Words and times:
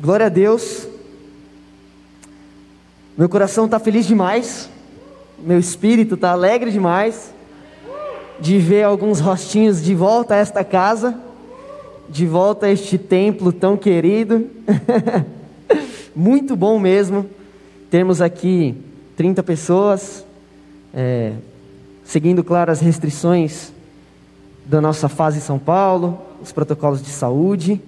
Glória 0.00 0.26
a 0.26 0.28
Deus. 0.28 0.88
Meu 3.16 3.28
coração 3.28 3.66
está 3.66 3.78
feliz 3.78 4.06
demais. 4.06 4.68
Meu 5.38 5.58
espírito 5.58 6.16
está 6.16 6.32
alegre 6.32 6.72
demais 6.72 7.32
de 8.40 8.58
ver 8.58 8.82
alguns 8.82 9.20
rostinhos 9.20 9.80
de 9.80 9.94
volta 9.94 10.34
a 10.34 10.38
esta 10.38 10.64
casa, 10.64 11.16
de 12.08 12.26
volta 12.26 12.66
a 12.66 12.70
este 12.70 12.98
templo 12.98 13.52
tão 13.52 13.76
querido. 13.76 14.50
Muito 16.14 16.56
bom 16.56 16.76
mesmo. 16.80 17.26
Temos 17.88 18.20
aqui 18.20 18.74
30 19.16 19.44
pessoas, 19.44 20.26
é, 20.92 21.34
seguindo, 22.04 22.42
claro, 22.42 22.72
as 22.72 22.80
restrições 22.80 23.72
da 24.66 24.80
nossa 24.80 25.08
fase 25.08 25.38
em 25.38 25.42
São 25.42 25.58
Paulo, 25.58 26.20
os 26.42 26.50
protocolos 26.50 27.00
de 27.00 27.10
saúde. 27.10 27.80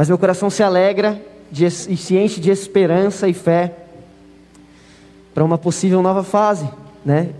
Mas 0.00 0.08
meu 0.08 0.16
coração 0.16 0.48
se 0.48 0.62
alegra 0.62 1.20
de, 1.52 1.66
e 1.66 1.70
se 1.94 2.16
enche 2.16 2.40
de 2.40 2.50
esperança 2.50 3.28
e 3.28 3.34
fé 3.34 3.74
para 5.34 5.44
uma 5.44 5.58
possível 5.58 6.00
nova 6.00 6.24
fase, 6.24 6.66
né? 7.04 7.34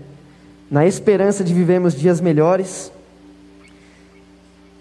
Na 0.69 0.85
esperança 0.85 1.43
de 1.43 1.55
vivermos 1.55 1.95
dias 1.95 2.21
melhores. 2.21 2.91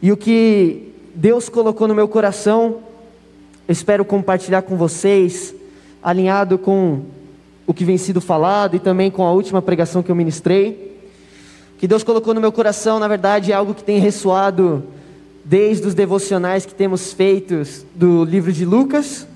E 0.02 0.12
o 0.12 0.16
que 0.18 0.92
Deus 1.14 1.48
colocou 1.48 1.88
no 1.88 1.94
meu 1.94 2.06
coração, 2.06 2.80
eu 3.66 3.72
espero 3.72 4.04
compartilhar 4.04 4.60
com 4.60 4.76
vocês, 4.76 5.54
alinhado 6.02 6.58
com 6.58 7.00
o 7.66 7.72
que 7.72 7.86
vem 7.86 7.96
sido 7.96 8.20
falado 8.20 8.76
e 8.76 8.78
também 8.78 9.10
com 9.10 9.24
a 9.24 9.32
última 9.32 9.62
pregação 9.62 10.02
que 10.02 10.10
eu 10.10 10.14
ministrei. 10.14 11.00
O 11.76 11.78
que 11.78 11.88
Deus 11.88 12.04
colocou 12.04 12.34
no 12.34 12.42
meu 12.42 12.52
coração, 12.52 12.98
na 12.98 13.08
verdade, 13.08 13.52
é 13.52 13.54
algo 13.54 13.72
que 13.72 13.82
tem 13.82 13.98
ressoado 13.98 14.84
desde 15.50 15.88
os 15.88 15.94
devocionais 15.94 16.64
que 16.64 16.72
temos 16.72 17.12
feitos 17.12 17.84
do 17.92 18.22
livro 18.22 18.52
de 18.52 18.64
Lucas. 18.64 19.26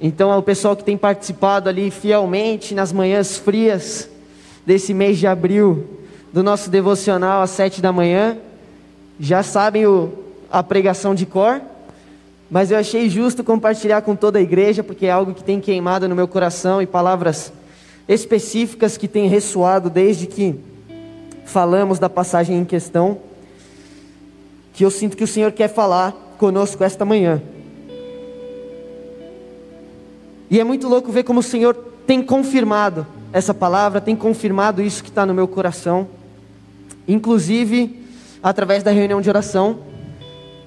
Então, 0.00 0.30
ao 0.30 0.44
pessoal 0.44 0.76
que 0.76 0.84
tem 0.84 0.96
participado 0.96 1.68
ali 1.68 1.90
fielmente 1.90 2.72
nas 2.72 2.92
manhãs 2.92 3.36
frias 3.36 4.08
desse 4.64 4.94
mês 4.94 5.18
de 5.18 5.26
abril, 5.26 5.88
do 6.32 6.40
nosso 6.44 6.70
devocional 6.70 7.42
às 7.42 7.50
sete 7.50 7.82
da 7.82 7.92
manhã, 7.92 8.38
já 9.18 9.42
sabem 9.42 9.86
o, 9.86 10.12
a 10.52 10.62
pregação 10.62 11.16
de 11.16 11.26
cor, 11.26 11.60
mas 12.48 12.70
eu 12.70 12.78
achei 12.78 13.10
justo 13.10 13.42
compartilhar 13.42 14.02
com 14.02 14.14
toda 14.14 14.38
a 14.38 14.42
igreja, 14.42 14.84
porque 14.84 15.06
é 15.06 15.10
algo 15.10 15.34
que 15.34 15.42
tem 15.42 15.58
queimado 15.60 16.08
no 16.08 16.14
meu 16.14 16.28
coração 16.28 16.80
e 16.80 16.86
palavras 16.86 17.52
específicas 18.06 18.96
que 18.96 19.08
têm 19.08 19.26
ressoado 19.26 19.90
desde 19.90 20.28
que 20.28 20.54
falamos 21.44 21.98
da 21.98 22.08
passagem 22.08 22.56
em 22.56 22.64
questão, 22.64 23.18
que 24.72 24.84
eu 24.84 24.90
sinto 24.90 25.16
que 25.16 25.24
o 25.24 25.26
Senhor 25.28 25.52
quer 25.52 25.68
falar 25.68 26.34
conosco 26.38 26.82
esta 26.82 27.04
manhã. 27.04 27.42
E 30.50 30.58
é 30.58 30.64
muito 30.64 30.88
louco 30.88 31.12
ver 31.12 31.22
como 31.22 31.40
o 31.40 31.42
Senhor 31.42 31.74
tem 32.06 32.22
confirmado 32.22 33.06
essa 33.32 33.54
palavra, 33.54 34.00
tem 34.00 34.16
confirmado 34.16 34.82
isso 34.82 35.02
que 35.02 35.08
está 35.08 35.24
no 35.24 35.34
meu 35.34 35.46
coração, 35.46 36.08
inclusive 37.06 38.04
através 38.42 38.82
da 38.82 38.90
reunião 38.90 39.20
de 39.20 39.28
oração, 39.28 39.78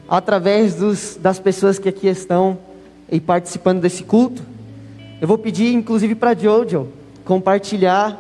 através 0.08 0.76
dos, 0.76 1.18
das 1.20 1.40
pessoas 1.40 1.80
que 1.80 1.90
aqui 1.90 2.08
estão 2.08 2.58
e 3.12 3.20
participando 3.20 3.82
desse 3.82 4.04
culto. 4.04 4.44
Eu 5.20 5.28
vou 5.28 5.38
pedir, 5.38 5.74
inclusive, 5.74 6.16
para 6.16 6.34
Jojo 6.34 6.88
compartilhar 7.26 8.20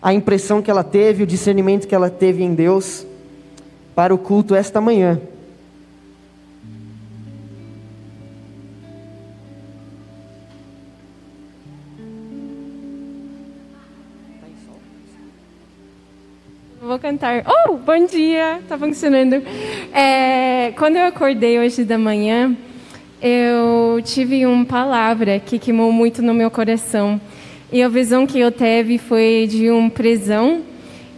a 0.00 0.12
impressão 0.12 0.62
que 0.62 0.70
ela 0.70 0.82
teve, 0.82 1.22
o 1.22 1.26
discernimento 1.26 1.86
que 1.86 1.94
ela 1.94 2.10
teve 2.10 2.42
em 2.42 2.54
Deus 2.54 3.06
para 3.94 4.14
o 4.14 4.18
culto 4.18 4.54
esta 4.54 4.80
manhã. 4.80 5.20
Vou 16.80 16.98
cantar. 16.98 17.44
Oh, 17.46 17.76
bom 17.76 18.06
dia! 18.06 18.60
Tá 18.68 18.76
funcionando. 18.76 19.42
É, 19.94 20.72
quando 20.76 20.96
eu 20.96 21.06
acordei 21.06 21.58
hoje 21.58 21.84
da 21.84 21.96
manhã, 21.96 22.56
eu 23.20 24.02
tive 24.04 24.44
uma 24.44 24.64
palavra 24.64 25.38
que 25.38 25.58
queimou 25.58 25.92
muito 25.92 26.20
no 26.20 26.34
meu 26.34 26.50
coração. 26.50 27.20
E 27.70 27.82
a 27.82 27.88
visão 27.88 28.26
que 28.26 28.38
eu 28.38 28.50
teve 28.50 28.98
foi 28.98 29.46
de 29.48 29.70
uma 29.70 29.88
prisão 29.88 30.62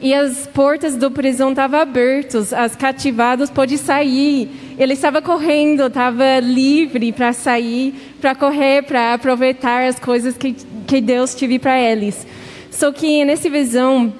e 0.00 0.12
as 0.12 0.46
portas 0.46 0.96
do 0.96 1.10
prisão 1.10 1.50
estavam 1.50 1.80
abertas, 1.80 2.52
as 2.52 2.76
cativados 2.76 3.50
podiam 3.50 3.78
sair. 3.78 4.50
Ele 4.78 4.92
estava 4.92 5.22
correndo, 5.22 5.86
estava 5.86 6.40
livre 6.40 7.12
para 7.12 7.32
sair, 7.32 7.94
para 8.20 8.34
correr, 8.34 8.82
para 8.82 9.14
aproveitar 9.14 9.84
as 9.84 9.98
coisas 9.98 10.36
que, 10.36 10.54
que 10.86 11.00
Deus 11.00 11.34
tive 11.34 11.58
para 11.58 11.80
eles. 11.80 12.26
Só 12.70 12.90
que 12.92 13.24
nessa 13.24 13.48
visão 13.48 14.12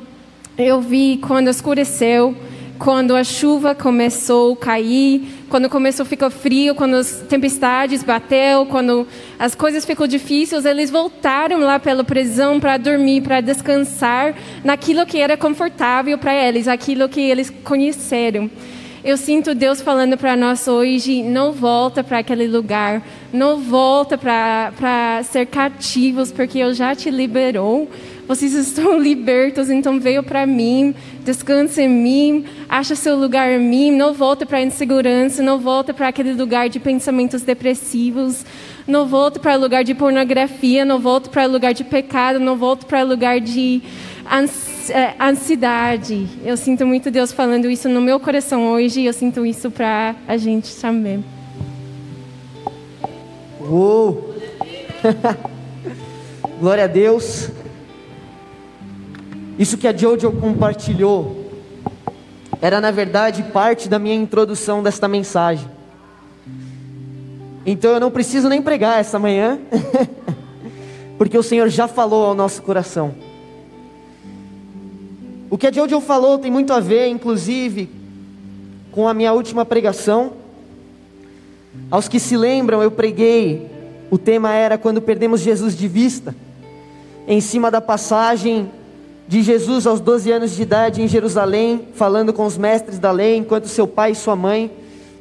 eu 0.57 0.81
vi 0.81 1.19
quando 1.21 1.49
escureceu, 1.49 2.37
quando 2.79 3.15
a 3.15 3.23
chuva 3.23 3.75
começou 3.75 4.55
a 4.55 4.57
cair, 4.57 5.23
quando 5.49 5.69
começou 5.69 6.05
a 6.05 6.07
ficar 6.07 6.31
frio, 6.31 6.75
quando 6.75 6.95
as 6.95 7.25
tempestades 7.29 8.03
bateu, 8.03 8.67
quando 8.67 9.07
as 9.39 9.55
coisas 9.55 9.85
ficou 9.85 10.07
difíceis, 10.07 10.65
eles 10.65 10.91
voltaram 10.91 11.61
lá 11.61 11.79
pela 11.79 12.03
prisão 12.03 12.59
para 12.59 12.77
dormir, 12.77 13.23
para 13.23 13.41
descansar 13.41 14.35
naquilo 14.65 15.07
que 15.07 15.19
era 15.19 15.37
confortável 15.37 16.19
para 16.19 16.35
eles, 16.35 16.67
aquilo 16.67 17.09
que 17.09 17.21
eles 17.21 17.51
conheceram. 17.63 18.51
Eu 19.05 19.19
sinto 19.19 19.55
Deus 19.55 19.83
falando 19.83 20.17
para 20.17 20.35
nós 20.35 20.67
hoje: 20.67 21.23
não 21.23 21.53
volta 21.53 22.03
para 22.03 22.21
aquele 22.21 22.47
lugar, 22.47 23.03
não 23.31 23.59
volta 23.59 24.17
para 24.17 25.23
ser 25.25 25.45
cativos, 25.45 26.33
porque 26.33 26.59
eu 26.59 26.73
já 26.73 26.95
te 26.95 27.11
liberou 27.11 27.87
vocês 28.27 28.55
estão 28.55 28.99
libertos, 29.01 29.71
então 29.71 30.01
veio 30.01 30.23
para 30.23 30.47
mim, 30.47 30.95
descansa 31.25 31.83
em 31.83 31.89
mim, 31.89 32.45
acha 32.69 32.95
seu 32.95 33.17
lugar 33.17 33.51
em 33.51 33.59
mim, 33.59 33.91
não 33.91 34.15
volta 34.15 34.47
para 34.47 34.59
a 34.59 34.63
insegurança, 34.63 35.43
não 35.43 35.59
volta 35.59 35.93
para 35.93 36.09
aquele 36.09 36.33
lugar 36.33 36.69
de 36.69 36.81
pensamentos 36.81 37.43
depressivos, 37.43 38.45
não 38.87 39.07
volta 39.07 39.39
para 39.41 39.57
o 39.57 39.61
lugar 39.61 39.85
de 39.85 39.95
pornografia, 39.95 40.85
não 40.85 40.99
volta 40.99 41.31
para 41.31 41.49
o 41.49 41.51
lugar 41.51 41.73
de 41.73 41.85
pecado, 41.85 42.39
não 42.39 42.57
volta 42.57 42.87
para 42.87 43.05
o 43.05 43.09
lugar 43.09 43.41
de 43.41 43.83
é, 44.91 45.15
ansiedade. 45.21 46.27
Eu 46.45 46.57
sinto 46.57 46.87
muito 46.87 47.11
Deus 47.11 47.33
falando 47.33 47.71
isso 47.71 47.89
no 47.89 48.01
meu 48.01 48.21
coração 48.21 48.69
hoje 48.69 49.01
e 49.01 49.07
eu 49.07 49.13
sinto 49.13 49.45
isso 49.47 49.71
para 49.71 50.15
a 50.29 50.37
gente 50.37 50.75
também. 50.77 51.25
Uou! 53.61 54.35
Glória 56.61 56.85
a 56.85 56.87
Deus. 56.87 57.51
Isso 59.59 59.79
que 59.79 59.87
a 59.87 59.97
Jojo 59.97 60.33
compartilhou 60.33 61.45
era, 62.61 62.81
na 62.81 62.91
verdade, 62.91 63.43
parte 63.45 63.89
da 63.89 63.99
minha 63.99 64.15
introdução 64.15 64.83
desta 64.83 65.07
mensagem. 65.07 65.69
Então 67.65 67.93
eu 67.93 68.01
não 68.01 68.11
preciso 68.11 68.49
nem 68.49 68.61
pregar 68.61 68.99
essa 68.99 69.19
manhã, 69.19 69.59
porque 71.17 71.39
o 71.39 71.43
Senhor 71.43 71.69
já 71.69 71.87
falou 71.87 72.27
ao 72.27 72.35
nosso 72.35 72.63
coração. 72.63 73.15
O 75.49 75.57
que 75.57 75.69
a 75.69 75.73
Jojo 75.73 76.01
falou 76.01 76.39
tem 76.39 76.51
muito 76.51 76.73
a 76.73 76.81
ver, 76.81 77.07
inclusive, 77.07 77.89
com 78.91 79.07
a 79.07 79.15
minha 79.15 79.33
última 79.33 79.65
pregação. 79.65 80.33
Aos 81.91 82.09
que 82.09 82.19
se 82.19 82.37
lembram, 82.37 82.83
eu 82.83 82.91
preguei, 82.91 83.71
o 84.11 84.19
tema 84.19 84.53
era 84.53 84.77
quando 84.77 85.01
perdemos 85.01 85.41
Jesus 85.41 85.77
de 85.77 85.87
vista, 85.87 86.35
em 87.29 87.41
cima 87.41 87.71
da 87.71 87.81
passagem 87.81 88.69
de 89.27 89.43
Jesus 89.43 89.87
aos 89.87 90.01
12 90.01 90.31
anos 90.31 90.55
de 90.55 90.63
idade 90.63 91.03
em 91.03 91.09
Jerusalém, 91.09 91.89
falando 91.95 92.33
com 92.33 92.45
os 92.45 92.59
mestres 92.59 92.99
da 92.99 93.11
lei, 93.11 93.37
enquanto 93.37 93.69
seu 93.69 93.87
pai 93.87 94.13
e 94.13 94.15
sua 94.15 94.37
mãe, 94.37 94.71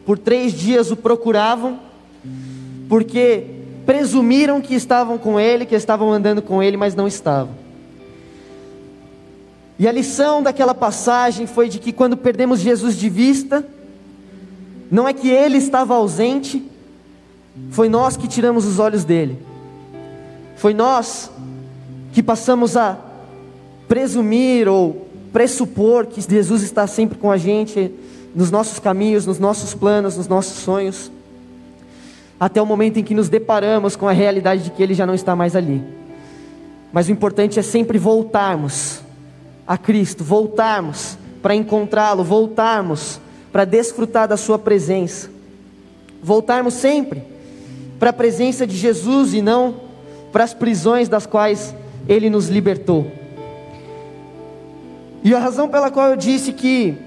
por 0.06 0.18
três 0.18 0.54
dias 0.54 0.92
o 0.92 0.96
procuravam, 0.96 1.80
porque 2.90 3.46
presumiram 3.86 4.62
que 4.62 4.76
estavam 4.76 5.18
com 5.18 5.40
ele, 5.40 5.66
que 5.66 5.76
estavam 5.76 6.12
andando 6.12 6.42
com 6.42 6.62
ele, 6.62 6.76
mas 6.76 6.96
não 6.96 7.08
estavam. 7.08 7.56
E 9.80 9.88
a 9.88 9.92
lição 9.92 10.44
daquela 10.44 10.76
passagem 10.76 11.48
foi 11.48 11.68
de 11.68 11.80
que 11.80 11.92
quando 11.92 12.16
perdemos 12.16 12.60
Jesus 12.60 12.96
de 12.96 13.10
vista, 13.10 13.66
não 14.92 15.08
é 15.08 15.14
que 15.14 15.30
ele 15.30 15.58
estava 15.58 15.96
ausente, 15.96 16.64
foi 17.72 17.90
nós 17.90 18.16
que 18.18 18.28
tiramos 18.28 18.66
os 18.66 18.80
olhos 18.80 19.04
dele, 19.04 19.38
foi 20.56 20.74
nós 20.74 21.32
que 22.12 22.22
passamos 22.22 22.78
a 22.78 22.98
presumir 23.94 24.68
ou 24.68 25.08
pressupor 25.32 26.08
que 26.08 26.20
Jesus 26.20 26.64
está 26.64 26.88
sempre 26.88 27.16
com 27.16 27.30
a 27.30 27.38
gente 27.38 27.92
nos 28.34 28.50
nossos 28.50 28.80
caminhos, 28.80 29.28
nos 29.28 29.38
nossos 29.38 29.76
planos, 29.76 30.18
nos 30.18 30.28
nossos 30.28 30.64
sonhos, 30.64 31.12
até 32.40 32.60
o 32.60 32.66
momento 32.66 32.98
em 32.98 33.04
que 33.04 33.14
nos 33.14 33.30
deparamos 33.30 33.96
com 33.96 34.08
a 34.08 34.12
realidade 34.12 34.64
de 34.64 34.72
que 34.72 34.82
Ele 34.82 34.96
já 34.96 35.06
não 35.06 35.14
está 35.14 35.36
mais 35.36 35.56
ali. 35.56 35.84
Mas 36.92 37.08
o 37.08 37.12
importante 37.12 37.60
é 37.60 37.62
sempre 37.62 38.00
voltarmos 38.00 39.00
a 39.68 39.78
Cristo, 39.78 40.24
voltarmos 40.24 41.16
para 41.40 41.54
encontrá-lo, 41.54 42.24
voltarmos 42.24 43.20
para 43.52 43.64
desfrutar 43.64 44.28
da 44.28 44.38
Sua 44.38 44.58
presença, 44.58 45.30
voltarmos 46.20 46.74
sempre. 46.74 47.22
para 48.00 48.10
a 48.10 48.14
presença 48.14 48.66
de 48.66 48.76
Jesus 48.76 49.36
e 49.36 49.42
não 49.44 49.76
para 50.32 50.44
as 50.44 50.52
prisões 50.52 51.08
das 51.08 51.28
quais 51.28 51.76
ele 52.10 52.28
nos 52.28 52.48
libertou. 52.48 53.23
E 55.24 55.34
a 55.34 55.40
razão 55.40 55.70
pela 55.70 55.90
qual 55.90 56.10
eu 56.10 56.18
disse 56.18 56.52
que 56.52 56.98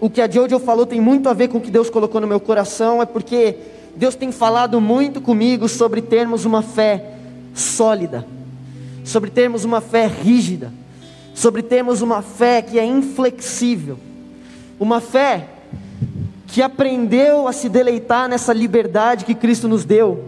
o 0.00 0.08
que 0.08 0.20
a 0.20 0.30
Jojo 0.30 0.58
falou 0.58 0.86
tem 0.86 1.00
muito 1.00 1.28
a 1.28 1.34
ver 1.34 1.48
com 1.48 1.58
o 1.58 1.60
que 1.60 1.70
Deus 1.70 1.90
colocou 1.90 2.20
no 2.20 2.26
meu 2.26 2.40
coração 2.40 3.02
é 3.02 3.06
porque 3.06 3.56
Deus 3.94 4.14
tem 4.14 4.32
falado 4.32 4.80
muito 4.80 5.20
comigo 5.20 5.68
sobre 5.68 6.00
termos 6.00 6.44
uma 6.44 6.62
fé 6.62 7.14
sólida, 7.52 8.24
sobre 9.04 9.28
termos 9.28 9.64
uma 9.64 9.80
fé 9.80 10.06
rígida, 10.06 10.72
sobre 11.34 11.62
termos 11.62 12.00
uma 12.00 12.22
fé 12.22 12.62
que 12.62 12.78
é 12.78 12.86
inflexível, 12.86 13.98
uma 14.78 15.00
fé 15.00 15.48
que 16.46 16.62
aprendeu 16.62 17.46
a 17.46 17.52
se 17.52 17.68
deleitar 17.68 18.28
nessa 18.28 18.52
liberdade 18.52 19.24
que 19.24 19.34
Cristo 19.34 19.68
nos 19.68 19.84
deu. 19.84 20.27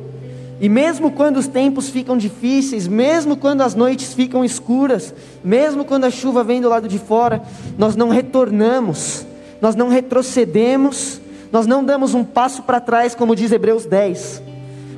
E 0.60 0.68
mesmo 0.68 1.10
quando 1.10 1.38
os 1.38 1.46
tempos 1.46 1.88
ficam 1.88 2.18
difíceis, 2.18 2.86
mesmo 2.86 3.34
quando 3.34 3.62
as 3.62 3.74
noites 3.74 4.12
ficam 4.12 4.44
escuras, 4.44 5.14
mesmo 5.42 5.86
quando 5.86 6.04
a 6.04 6.10
chuva 6.10 6.44
vem 6.44 6.60
do 6.60 6.68
lado 6.68 6.86
de 6.86 6.98
fora, 6.98 7.42
nós 7.78 7.96
não 7.96 8.10
retornamos, 8.10 9.24
nós 9.58 9.74
não 9.74 9.88
retrocedemos, 9.88 11.18
nós 11.50 11.66
não 11.66 11.82
damos 11.82 12.12
um 12.12 12.22
passo 12.22 12.62
para 12.62 12.78
trás, 12.78 13.14
como 13.14 13.34
diz 13.34 13.50
Hebreus 13.50 13.86
10. 13.86 14.42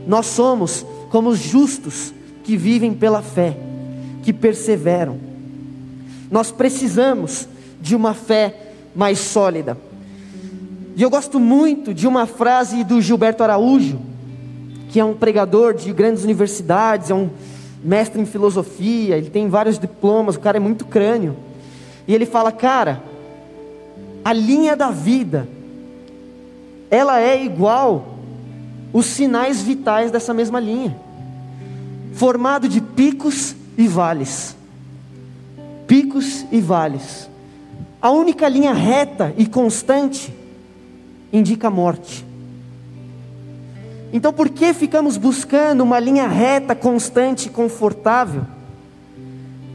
Nós 0.05 0.26
somos 0.26 0.85
como 1.11 1.29
os 1.29 1.38
justos 1.38 2.12
que 2.43 2.56
vivem 2.56 2.93
pela 2.93 3.23
fé, 3.23 3.56
que 4.25 4.32
perseveram. 4.32 5.17
Nós 6.29 6.50
precisamos 6.50 7.47
de 7.81 7.94
uma 7.94 8.15
fé 8.15 8.73
mais 8.97 9.20
sólida. 9.20 9.79
E 10.97 11.03
eu 11.03 11.08
gosto 11.08 11.38
muito 11.38 11.94
de 11.94 12.08
uma 12.08 12.26
frase 12.26 12.82
do 12.82 13.00
Gilberto 13.00 13.44
Araújo, 13.44 14.12
que 14.93 15.00
é 15.00 15.05
um 15.05 15.15
pregador 15.15 15.73
de 15.73 15.91
grandes 15.91 16.23
universidades, 16.23 17.09
é 17.09 17.15
um 17.15 17.31
mestre 17.83 18.21
em 18.21 18.27
filosofia, 18.27 19.17
ele 19.17 19.31
tem 19.31 19.49
vários 19.49 19.79
diplomas, 19.79 20.37
o 20.37 20.41
cara 20.41 20.59
é 20.59 20.61
muito 20.61 20.85
crânio. 20.85 21.35
E 22.06 22.15
ele 22.15 22.27
fala, 22.27 22.53
cara, 22.53 23.03
a 24.23 24.35
linha 24.35 24.77
da 24.77 24.91
vida, 24.91 25.49
ela 26.91 27.19
é 27.19 27.43
igual 27.43 28.19
os 28.93 29.06
sinais 29.06 29.62
vitais 29.62 30.11
dessa 30.11 30.35
mesma 30.35 30.61
linha, 30.61 30.94
formado 32.12 32.69
de 32.69 32.83
picos 32.83 33.56
e 33.79 33.89
vales. 33.89 34.55
Picos 35.87 36.44
e 36.53 36.61
vales. 36.61 37.31
A 38.00 38.11
única 38.11 38.47
linha 38.47 38.75
reta 38.75 39.33
e 39.39 39.47
constante 39.47 40.35
indica 41.33 41.69
a 41.69 41.71
morte. 41.71 42.31
Então, 44.12 44.32
por 44.32 44.50
que 44.50 44.75
ficamos 44.75 45.17
buscando 45.17 45.82
uma 45.82 45.99
linha 45.99 46.29
reta, 46.29 46.75
constante 46.75 47.47
e 47.47 47.50
confortável? 47.50 48.44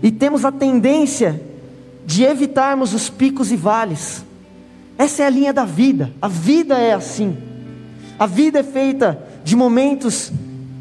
E 0.03 0.11
temos 0.11 0.45
a 0.45 0.51
tendência 0.51 1.41
de 2.05 2.23
evitarmos 2.23 2.93
os 2.93 3.09
picos 3.09 3.51
e 3.51 3.55
vales. 3.55 4.23
Essa 4.97 5.23
é 5.23 5.25
a 5.25 5.29
linha 5.29 5.51
da 5.51 5.65
vida. 5.65 6.13
A 6.21 6.27
vida 6.27 6.77
é 6.77 6.93
assim. 6.93 7.35
A 8.19 8.27
vida 8.27 8.59
é 8.59 8.63
feita 8.63 9.21
de 9.43 9.55
momentos 9.55 10.31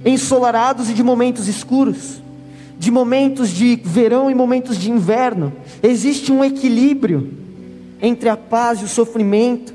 ensolarados 0.05 0.89
e 0.89 0.95
de 0.95 1.03
momentos 1.03 1.49
escuros, 1.49 2.23
de 2.79 2.91
momentos 2.91 3.51
de 3.51 3.77
verão 3.83 4.31
e 4.31 4.35
momentos 4.35 4.79
de 4.79 4.91
inverno. 4.91 5.53
Existe 5.83 6.31
um 6.31 6.45
equilíbrio 6.45 7.33
entre 8.01 8.29
a 8.29 8.37
paz 8.37 8.81
e 8.81 8.85
o 8.85 8.89
sofrimento, 8.89 9.75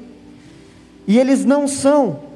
e 1.07 1.17
eles 1.17 1.43
não 1.43 1.67
são 1.67 2.30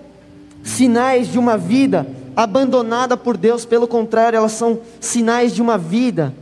sinais 0.65 1.31
de 1.31 1.37
uma 1.37 1.57
vida 1.57 2.05
abandonada 2.35 3.15
por 3.15 3.37
Deus, 3.37 3.63
pelo 3.63 3.87
contrário, 3.87 4.35
elas 4.35 4.51
são 4.51 4.81
sinais 4.99 5.53
de 5.53 5.61
uma 5.61 5.77
vida 5.77 6.33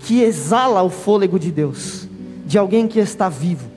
que 0.00 0.22
exala 0.22 0.82
o 0.82 0.90
fôlego 0.90 1.38
de 1.38 1.52
Deus, 1.52 2.08
de 2.44 2.58
alguém 2.58 2.88
que 2.88 2.98
está 2.98 3.28
vivo. 3.28 3.70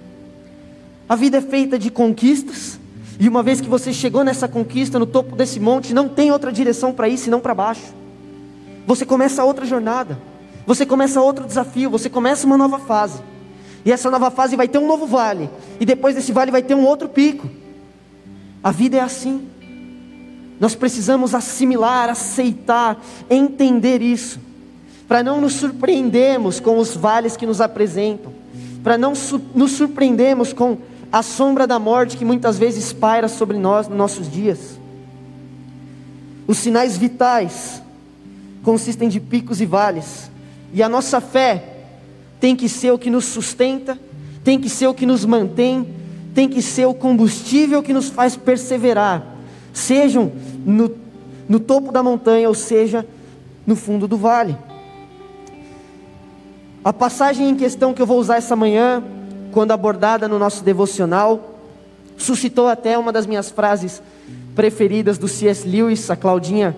A 1.08 1.16
vida 1.16 1.38
é 1.38 1.42
feita 1.42 1.78
de 1.78 1.92
conquistas, 1.92 2.80
e 3.20 3.28
uma 3.28 3.44
vez 3.44 3.60
que 3.60 3.68
você 3.68 3.92
chegou 3.92 4.24
nessa 4.24 4.48
conquista, 4.48 4.98
no 4.98 5.06
topo 5.06 5.36
desse 5.36 5.60
monte, 5.60 5.94
não 5.94 6.08
tem 6.08 6.32
outra 6.32 6.52
direção 6.52 6.94
para 6.94 7.10
ir 7.10 7.18
senão 7.18 7.40
para 7.40 7.54
baixo. 7.54 7.94
Você 8.88 9.06
começa 9.06 9.44
outra 9.44 9.66
jornada, 9.66 10.18
você 10.66 10.86
começa 10.86 11.20
outro 11.20 11.46
desafio, 11.46 11.90
você 11.90 12.10
começa 12.10 12.48
uma 12.48 12.58
nova 12.58 12.80
fase. 12.80 13.20
E 13.84 13.92
essa 13.92 14.10
nova 14.10 14.32
fase 14.32 14.56
vai 14.56 14.68
ter 14.68 14.78
um 14.78 14.88
novo 14.88 15.06
vale. 15.06 15.50
E 15.80 15.86
depois 15.86 16.16
desse 16.16 16.32
vale 16.32 16.50
vai 16.50 16.64
ter 16.64 16.76
um 16.76 16.86
outro 16.86 17.10
pico. 17.10 17.50
A 18.64 18.72
vida 18.72 18.98
é 18.98 19.02
assim. 19.02 19.48
Nós 20.60 20.76
precisamos 20.76 21.34
assimilar, 21.34 22.10
aceitar, 22.10 23.02
entender 23.30 24.02
isso. 24.02 24.40
Para 25.08 25.24
não 25.24 25.40
nos 25.40 25.54
surpreendermos 25.54 26.60
com 26.60 26.78
os 26.78 26.96
vales 26.96 27.38
que 27.38 27.46
nos 27.46 27.62
apresentam. 27.62 28.34
Para 28.84 28.98
não 28.98 29.16
su 29.16 29.42
nos 29.56 29.72
surpreendermos 29.72 30.54
com 30.54 30.78
a 31.12 31.24
sombra 31.24 31.66
da 31.66 31.80
morte 31.80 32.18
que 32.18 32.26
muitas 32.26 32.58
vezes 32.60 32.94
paira 32.94 33.28
sobre 33.28 33.58
nós 33.58 33.88
nos 33.88 33.98
nossos 33.98 34.32
dias. 34.32 34.78
Os 36.46 36.58
sinais 36.58 36.98
vitais 36.98 37.82
consistem 38.64 39.08
de 39.10 39.20
picos 39.20 39.62
e 39.62 39.66
vales. 39.66 40.30
E 40.74 40.84
a 40.84 40.90
nossa 40.90 41.22
fé 41.22 41.78
tem 42.40 42.56
que 42.56 42.70
ser 42.70 42.92
o 42.92 43.00
que 43.00 43.10
nos 43.10 43.26
sustenta, 43.26 43.98
tem 44.44 44.60
que 44.60 44.70
ser 44.70 44.88
o 44.88 44.94
que 44.94 45.06
nos 45.06 45.26
mantém, 45.26 45.88
tem 46.40 46.48
que 46.48 46.62
ser 46.62 46.86
o 46.86 46.94
combustível 46.94 47.84
que 47.84 47.92
nos 47.92 48.08
faz 48.08 48.38
perseverar, 48.38 49.36
sejam 49.74 50.32
no, 50.66 50.90
no 51.50 51.60
topo 51.60 51.92
da 51.92 52.02
montanha 52.02 52.48
ou 52.48 52.56
seja 52.56 53.06
no 53.68 53.76
fundo 53.76 54.08
do 54.08 54.16
vale. 54.16 54.56
A 56.82 56.94
passagem 56.94 57.50
em 57.50 57.56
questão 57.56 57.94
que 57.94 58.02
eu 58.02 58.06
vou 58.06 58.18
usar 58.18 58.38
essa 58.38 58.56
manhã, 58.56 59.04
quando 59.52 59.72
abordada 59.72 60.30
no 60.30 60.40
nosso 60.40 60.64
devocional, 60.64 61.56
suscitou 62.16 62.70
até 62.70 62.98
uma 62.98 63.12
das 63.12 63.26
minhas 63.26 63.50
frases 63.52 64.02
preferidas 64.56 65.18
do 65.18 65.28
C.S. 65.28 65.68
Lewis, 65.68 66.10
a 66.10 66.16
Claudinha, 66.16 66.74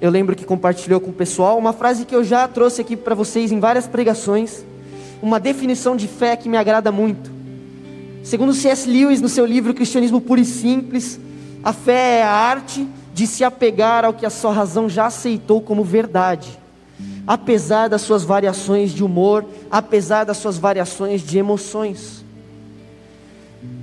eu 0.00 0.12
lembro 0.12 0.36
que 0.36 0.44
compartilhou 0.44 1.00
com 1.00 1.10
o 1.10 1.12
pessoal, 1.12 1.58
uma 1.58 1.72
frase 1.72 2.04
que 2.04 2.14
eu 2.14 2.22
já 2.22 2.46
trouxe 2.46 2.82
aqui 2.82 2.96
para 2.96 3.16
vocês 3.16 3.50
em 3.50 3.58
várias 3.58 3.88
pregações 3.88 4.64
uma 5.20 5.40
definição 5.40 5.96
de 5.96 6.06
fé 6.06 6.36
que 6.36 6.48
me 6.48 6.56
agrada 6.56 6.92
muito. 6.92 7.31
Segundo 8.22 8.54
C.S. 8.54 8.88
Lewis, 8.88 9.20
no 9.20 9.28
seu 9.28 9.44
livro 9.44 9.74
Cristianismo 9.74 10.20
Puro 10.20 10.40
e 10.40 10.44
Simples, 10.44 11.18
a 11.62 11.72
fé 11.72 12.18
é 12.18 12.22
a 12.22 12.30
arte 12.30 12.88
de 13.12 13.26
se 13.26 13.42
apegar 13.42 14.04
ao 14.04 14.14
que 14.14 14.24
a 14.24 14.30
sua 14.30 14.52
razão 14.52 14.88
já 14.88 15.06
aceitou 15.06 15.60
como 15.60 15.82
verdade, 15.82 16.58
apesar 17.26 17.88
das 17.88 18.02
suas 18.02 18.22
variações 18.22 18.92
de 18.92 19.02
humor, 19.04 19.44
apesar 19.70 20.24
das 20.24 20.36
suas 20.36 20.56
variações 20.56 21.20
de 21.20 21.36
emoções. 21.36 22.24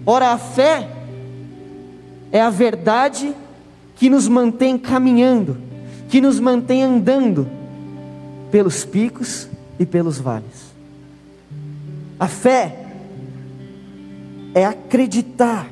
Ora, 0.05 0.31
a 0.31 0.37
fé 0.37 0.89
é 2.31 2.41
a 2.41 2.49
verdade 2.49 3.33
que 3.95 4.09
nos 4.09 4.27
mantém 4.27 4.77
caminhando, 4.77 5.57
que 6.07 6.21
nos 6.21 6.39
mantém 6.39 6.83
andando 6.83 7.47
pelos 8.49 8.85
picos 8.85 9.47
e 9.77 9.85
pelos 9.85 10.17
vales. 10.17 10.69
A 12.19 12.27
fé 12.27 12.88
é 14.59 14.65
acreditar, 14.65 15.69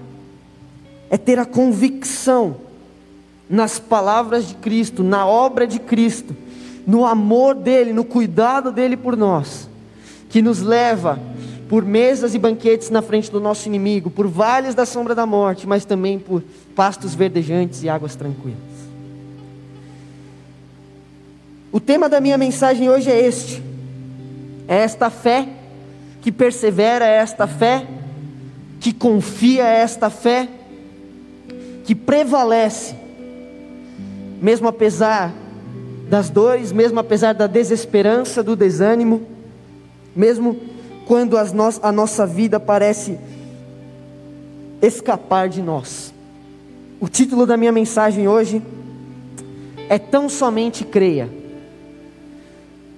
é 1.10 1.17
ter 1.17 1.38
a 1.39 1.46
convicção 1.46 2.56
nas 3.50 3.79
palavras 3.79 4.48
de 4.48 4.56
Cristo, 4.56 5.03
na 5.03 5.27
obra 5.27 5.67
de 5.67 5.79
Cristo, 5.79 6.36
no 6.86 7.06
amor 7.06 7.56
dEle, 7.56 7.91
no 7.91 8.06
cuidado 8.06 8.72
dEle 8.72 8.96
por 8.96 9.17
nós, 9.17 9.70
que 10.29 10.41
nos 10.41 10.62
leva 10.62 11.20
por 11.67 11.84
mesas 11.84 12.34
e 12.34 12.39
banquetes 12.39 12.89
na 12.89 13.01
frente 13.01 13.29
do 13.29 13.41
nosso 13.41 13.67
inimigo, 13.67 14.10
por 14.10 14.25
vales 14.25 14.74
da 14.74 14.86
sombra 14.86 15.13
da 15.13 15.25
morte, 15.25 15.67
mas 15.67 15.84
também 15.84 16.17
por 16.17 16.41
pastos 16.74 17.13
verdejantes 17.13 17.84
e 17.84 17.89
águas 17.89 18.15
tranquilas. 18.15 18.58
O 21.74 21.79
tema 21.82 22.08
da 22.08 22.22
minha 22.22 22.38
mensagem 22.38 22.89
hoje 22.89 23.12
é 23.12 23.20
este: 23.20 23.62
é 24.65 24.77
esta 24.77 25.10
fé 25.10 25.50
que 26.22 26.32
persevera 26.32 27.06
esta 27.06 27.46
fé, 27.48 27.86
que 28.79 28.93
confia 28.93 29.65
esta 29.65 30.10
fé, 30.10 30.48
que 31.84 31.96
prevalece, 31.96 32.96
mesmo 34.41 34.67
apesar 34.67 35.34
das 36.10 36.29
dores, 36.29 36.72
mesmo 36.72 37.00
apesar 37.00 37.34
da 37.34 37.48
desesperança, 37.48 38.43
do 38.43 38.55
desânimo, 38.55 39.24
mesmo 40.15 40.57
quando 41.05 41.38
no 41.53 41.63
a 41.81 41.91
nossa 41.91 42.25
vida 42.25 42.60
parece 42.60 43.17
escapar 44.81 45.50
de 45.50 45.62
nós. 45.62 46.13
O 47.00 47.07
título 47.07 47.46
da 47.46 47.55
minha 47.57 47.72
mensagem 47.72 48.27
hoje 48.27 48.62
é 49.89 49.98
Tão 49.98 50.27
Somente 50.27 50.84
Creia, 50.84 51.29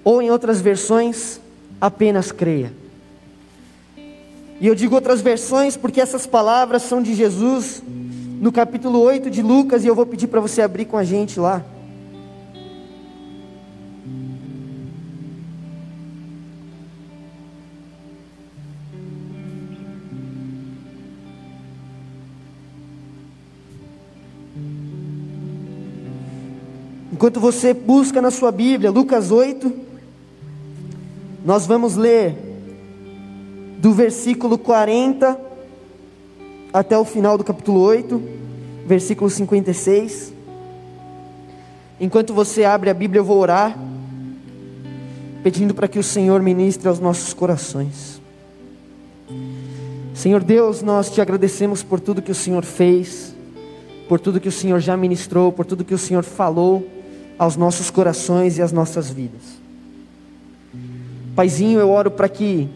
ou 0.02 0.20
em 0.20 0.30
outras 0.30 0.60
versões, 0.60 1.40
apenas 1.80 2.32
creia. 2.32 2.79
E 4.60 4.66
eu 4.66 4.74
digo 4.74 4.94
outras 4.94 5.22
versões 5.22 5.74
porque 5.74 6.02
essas 6.02 6.26
palavras 6.26 6.82
são 6.82 7.02
de 7.02 7.14
Jesus 7.14 7.82
no 8.40 8.52
capítulo 8.52 9.00
8 9.00 9.30
de 9.30 9.40
Lucas, 9.40 9.84
e 9.84 9.86
eu 9.86 9.94
vou 9.94 10.04
pedir 10.04 10.26
para 10.26 10.40
você 10.40 10.60
abrir 10.60 10.84
com 10.84 10.98
a 10.98 11.04
gente 11.04 11.40
lá. 11.40 11.64
Enquanto 27.10 27.40
você 27.40 27.74
busca 27.74 28.20
na 28.22 28.30
sua 28.30 28.50
Bíblia, 28.50 28.90
Lucas 28.90 29.30
8, 29.30 29.72
nós 31.44 31.66
vamos 31.66 31.96
ler 31.96 32.49
do 33.80 33.94
versículo 33.94 34.58
40 34.58 35.40
até 36.70 36.98
o 36.98 37.04
final 37.04 37.38
do 37.38 37.42
capítulo 37.42 37.80
8, 37.80 38.22
versículo 38.86 39.30
56. 39.30 40.34
Enquanto 41.98 42.34
você 42.34 42.62
abre 42.62 42.90
a 42.90 42.94
Bíblia, 42.94 43.20
eu 43.20 43.24
vou 43.24 43.38
orar, 43.38 43.78
pedindo 45.42 45.72
para 45.72 45.88
que 45.88 45.98
o 45.98 46.02
Senhor 46.02 46.42
ministre 46.42 46.88
aos 46.88 47.00
nossos 47.00 47.32
corações. 47.32 48.20
Senhor 50.12 50.44
Deus, 50.44 50.82
nós 50.82 51.10
te 51.10 51.22
agradecemos 51.22 51.82
por 51.82 52.00
tudo 52.00 52.20
que 52.20 52.30
o 52.30 52.34
Senhor 52.34 52.66
fez, 52.66 53.34
por 54.06 54.20
tudo 54.20 54.38
que 54.38 54.48
o 54.48 54.52
Senhor 54.52 54.78
já 54.78 54.94
ministrou, 54.94 55.50
por 55.50 55.64
tudo 55.64 55.86
que 55.86 55.94
o 55.94 55.98
Senhor 55.98 56.22
falou 56.22 56.86
aos 57.38 57.56
nossos 57.56 57.88
corações 57.90 58.58
e 58.58 58.62
às 58.62 58.72
nossas 58.72 59.08
vidas. 59.08 59.58
Paizinho, 61.34 61.80
eu 61.80 61.88
oro 61.88 62.10
para 62.10 62.28
que 62.28 62.68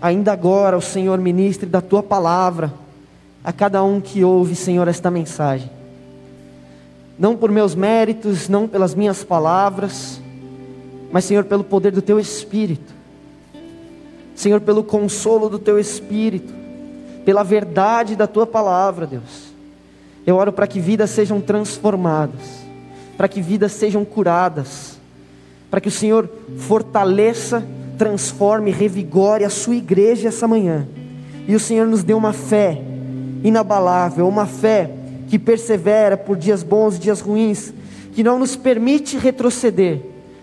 ainda 0.00 0.32
agora 0.32 0.76
o 0.76 0.82
Senhor 0.82 1.18
ministre 1.18 1.68
da 1.68 1.80
tua 1.80 2.02
palavra 2.02 2.72
a 3.42 3.52
cada 3.52 3.82
um 3.82 4.00
que 4.00 4.24
ouve, 4.24 4.54
Senhor, 4.54 4.86
esta 4.88 5.10
mensagem. 5.10 5.70
Não 7.18 7.36
por 7.36 7.50
meus 7.50 7.74
méritos, 7.74 8.48
não 8.48 8.68
pelas 8.68 8.94
minhas 8.94 9.24
palavras, 9.24 10.20
mas, 11.10 11.24
Senhor, 11.24 11.44
pelo 11.44 11.64
poder 11.64 11.92
do 11.92 12.02
teu 12.02 12.20
Espírito. 12.20 12.94
Senhor, 14.34 14.60
pelo 14.60 14.84
consolo 14.84 15.48
do 15.48 15.58
teu 15.58 15.78
Espírito, 15.78 16.52
pela 17.24 17.42
verdade 17.42 18.14
da 18.14 18.26
tua 18.26 18.46
palavra, 18.46 19.06
Deus. 19.06 19.52
Eu 20.26 20.36
oro 20.36 20.52
para 20.52 20.66
que 20.66 20.78
vidas 20.78 21.10
sejam 21.10 21.40
transformadas 21.40 22.68
para 23.18 23.26
que 23.26 23.42
vidas 23.42 23.72
sejam 23.72 24.04
curadas, 24.04 24.96
para 25.68 25.80
que 25.80 25.88
o 25.88 25.90
Senhor 25.90 26.30
fortaleça, 26.56 27.66
transforme, 27.98 28.70
revigore 28.70 29.44
a 29.44 29.50
sua 29.50 29.74
igreja 29.74 30.28
essa 30.28 30.46
manhã. 30.46 30.86
E 31.46 31.54
o 31.54 31.60
Senhor 31.60 31.86
nos 31.86 32.04
dê 32.04 32.14
uma 32.14 32.32
fé 32.32 32.80
inabalável, 33.42 34.26
uma 34.28 34.46
fé 34.46 34.90
que 35.28 35.38
persevera 35.38 36.16
por 36.16 36.36
dias 36.36 36.62
bons 36.62 36.96
e 36.96 37.00
dias 37.00 37.20
ruins, 37.20 37.72
que 38.12 38.22
não 38.22 38.38
nos 38.38 38.56
permite 38.56 39.18
retroceder 39.18 40.00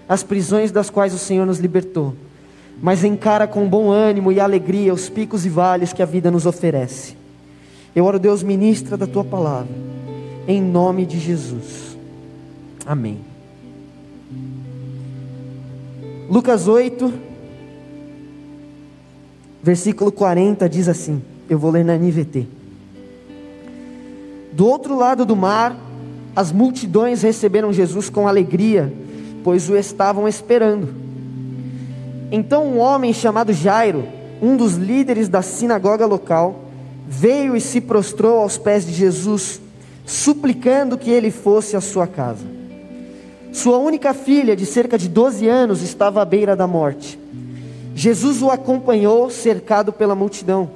às 0.07 0.21
prisões 0.21 0.71
das 0.71 0.89
quais 0.89 1.13
o 1.13 1.17
Senhor 1.17 1.45
nos 1.45 1.59
libertou, 1.59 2.13
mas 2.81 3.03
encara 3.03 3.47
com 3.47 3.67
bom 3.67 3.89
ânimo 3.89 4.31
e 4.31 4.39
alegria 4.39 4.93
os 4.93 5.09
picos 5.09 5.45
e 5.45 5.49
vales 5.49 5.93
que 5.93 6.03
a 6.03 6.05
vida 6.05 6.29
nos 6.29 6.45
oferece. 6.45 7.15
Eu 7.95 8.05
oro, 8.05 8.19
Deus, 8.19 8.43
ministra 8.43 8.97
da 8.97 9.07
tua 9.07 9.23
palavra, 9.23 9.73
em 10.47 10.61
nome 10.61 11.05
de 11.05 11.19
Jesus. 11.19 11.97
Amém. 12.85 13.19
Lucas 16.29 16.67
8, 16.67 17.13
versículo 19.65 20.11
40 20.11 20.69
diz 20.69 20.87
assim: 20.87 21.23
eu 21.49 21.57
vou 21.57 21.71
ler 21.71 21.83
na 21.83 21.97
NVT. 21.97 22.45
Do 24.53 24.67
outro 24.67 24.95
lado 24.95 25.25
do 25.25 25.35
mar, 25.35 25.75
as 26.35 26.51
multidões 26.51 27.23
receberam 27.23 27.73
Jesus 27.73 28.07
com 28.07 28.27
alegria, 28.27 28.93
pois 29.43 29.67
o 29.67 29.75
estavam 29.75 30.27
esperando. 30.27 30.93
Então 32.31 32.63
um 32.63 32.77
homem 32.77 33.11
chamado 33.11 33.51
Jairo, 33.51 34.03
um 34.39 34.55
dos 34.55 34.75
líderes 34.75 35.27
da 35.27 35.41
sinagoga 35.41 36.05
local, 36.05 36.65
veio 37.07 37.57
e 37.57 37.61
se 37.61 37.81
prostrou 37.81 38.41
aos 38.41 38.59
pés 38.59 38.85
de 38.85 38.93
Jesus, 38.93 39.59
suplicando 40.05 40.95
que 40.95 41.09
ele 41.09 41.31
fosse 41.31 41.75
à 41.75 41.81
sua 41.81 42.05
casa. 42.05 42.45
Sua 43.51 43.79
única 43.79 44.13
filha, 44.13 44.55
de 44.55 44.65
cerca 44.67 44.95
de 44.95 45.09
12 45.09 45.47
anos, 45.47 45.81
estava 45.81 46.21
à 46.21 46.25
beira 46.25 46.55
da 46.55 46.67
morte. 46.67 47.24
Jesus 47.95 48.41
o 48.41 48.51
acompanhou, 48.51 49.29
cercado 49.29 49.93
pela 49.93 50.13
multidão. 50.13 50.69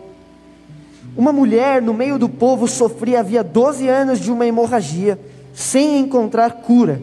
Uma 1.17 1.33
mulher 1.33 1.81
no 1.81 1.93
meio 1.93 2.17
do 2.17 2.29
povo 2.29 2.65
sofria 2.65 3.19
havia 3.19 3.43
12 3.43 3.89
anos 3.89 4.21
de 4.21 4.31
uma 4.31 4.45
hemorragia, 4.45 5.19
sem 5.53 5.99
encontrar 5.99 6.61
cura. 6.61 7.01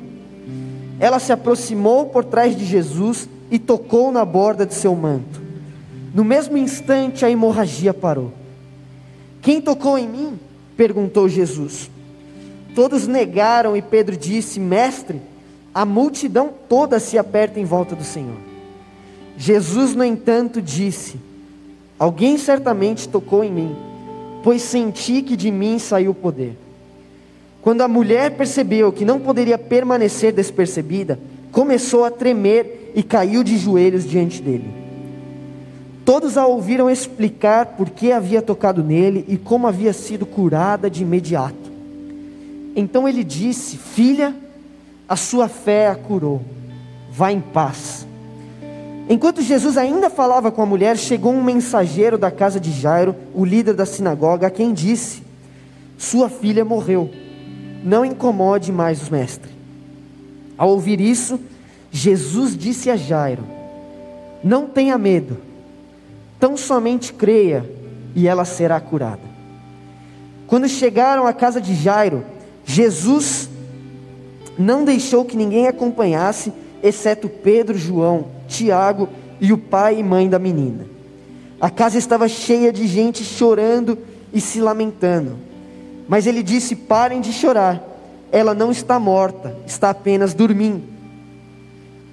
Ela 0.99 1.18
se 1.18 1.32
aproximou 1.32 2.06
por 2.06 2.25
trás 2.25 2.56
de 2.56 2.64
Jesus 2.64 3.28
e 3.50 3.58
tocou 3.58 4.11
na 4.11 4.25
borda 4.25 4.64
de 4.64 4.73
seu 4.73 4.94
manto. 4.96 5.42
No 6.14 6.25
mesmo 6.25 6.56
instante, 6.56 7.23
a 7.23 7.30
hemorragia 7.30 7.92
parou. 7.92 8.32
Quem 9.42 9.61
tocou 9.61 9.99
em 9.99 10.08
mim? 10.08 10.40
perguntou 10.78 11.28
Jesus. 11.28 11.90
Todos 12.75 13.06
negaram 13.06 13.76
e 13.76 13.82
Pedro 13.82 14.16
disse: 14.16 14.58
Mestre, 14.58 15.20
a 15.75 15.85
multidão 15.85 16.50
toda 16.68 16.99
se 16.99 17.18
aperta 17.18 17.61
em 17.61 17.64
volta 17.66 17.94
do 17.94 18.04
Senhor. 18.04 18.46
Jesus, 19.37 19.95
no 19.95 20.05
entanto, 20.05 20.62
disse: 20.62 21.16
Alguém 21.99 22.37
certamente 22.38 23.09
tocou 23.09 23.43
em 23.45 23.52
mim, 23.52 23.76
pois 24.43 24.62
senti 24.62 25.23
que 25.23 25.37
de 25.37 25.50
mim 25.50 25.78
saiu 25.78 26.12
o 26.12 26.14
poder. 26.14 26.57
Quando 27.62 27.81
a 27.81 27.88
mulher 27.88 28.37
percebeu 28.37 28.93
que 28.93 29.05
não 29.05 29.19
poderia 29.19 29.59
permanecer 29.59 30.33
despercebida, 30.33 31.19
começou 31.50 32.05
a 32.05 32.11
tremer 32.11 32.93
e 32.95 33.02
caiu 33.02 33.43
de 33.43 33.57
joelhos 33.57 34.09
diante 34.09 34.40
dele. 34.40 34.87
Todos 36.05 36.38
a 36.38 36.47
ouviram 36.47 36.88
explicar 36.88 37.66
por 37.76 37.90
que 37.90 38.12
havia 38.12 38.40
tocado 38.40 38.85
nele 38.85 39.25
e 39.26 39.37
como 39.37 39.66
havia 39.66 39.93
sido 39.93 40.25
curada 40.25 40.88
de 40.88 41.02
imediato. 41.02 41.73
Então 42.76 43.09
ele 43.09 43.25
disse: 43.25 43.76
Filha, 43.76 44.33
a 45.09 45.16
sua 45.16 45.49
fé 45.49 45.88
a 45.88 45.97
curou. 45.97 46.43
Vá 47.11 47.33
em 47.33 47.40
paz. 47.40 48.05
Enquanto 49.08 49.40
Jesus 49.40 49.76
ainda 49.76 50.10
falava 50.10 50.50
com 50.50 50.62
a 50.62 50.66
mulher, 50.66 50.96
chegou 50.96 51.32
um 51.32 51.42
mensageiro 51.42 52.18
da 52.18 52.30
casa 52.30 52.58
de 52.58 52.72
Jairo, 52.72 53.14
o 53.32 53.44
líder 53.44 53.75
da 53.75 53.86
sinagoga, 53.86 54.48
a 54.48 54.50
quem 54.50 54.72
disse: 54.72 55.22
Sua 55.96 56.28
filha 56.28 56.64
morreu. 56.64 57.10
Não 57.84 58.04
incomode 58.04 58.72
mais 58.72 59.06
o 59.06 59.12
mestre. 59.12 59.50
Ao 60.58 60.70
ouvir 60.70 61.00
isso, 61.00 61.38
Jesus 61.92 62.56
disse 62.56 62.90
a 62.90 62.96
Jairo: 62.96 63.44
Não 64.42 64.66
tenha 64.66 64.98
medo, 64.98 65.38
tão 66.40 66.56
somente 66.56 67.12
creia 67.12 67.64
e 68.12 68.26
ela 68.26 68.44
será 68.44 68.80
curada. 68.80 69.36
Quando 70.48 70.68
chegaram 70.68 71.28
à 71.28 71.32
casa 71.32 71.60
de 71.60 71.76
Jairo, 71.76 72.25
Jesus 72.64 73.48
não 74.58 74.84
deixou 74.84 75.25
que 75.25 75.36
ninguém 75.36 75.68
acompanhasse, 75.68 76.52
exceto 76.82 77.28
Pedro, 77.28 77.78
João, 77.78 78.36
Tiago 78.47 79.09
e 79.41 79.53
o 79.53 79.59
pai 79.59 79.99
e 79.99 80.03
mãe 80.03 80.29
da 80.29 80.38
menina. 80.38 80.87
A 81.61 81.71
casa 81.71 81.99
estava 81.99 82.29
cheia 82.29 82.73
de 82.73 82.87
gente 82.87 83.25
chorando 83.25 83.99
e 84.33 84.41
se 84.41 84.61
lamentando. 84.61 85.37
Mas 86.09 86.26
ele 86.26 86.43
disse: 86.43 86.76
Parem 86.76 87.21
de 87.21 87.33
chorar, 87.33 87.83
ela 88.31 88.55
não 88.55 88.71
está 88.71 88.99
morta, 88.99 89.57
está 89.67 89.91
apenas 89.91 90.35
dormindo. 90.35 90.83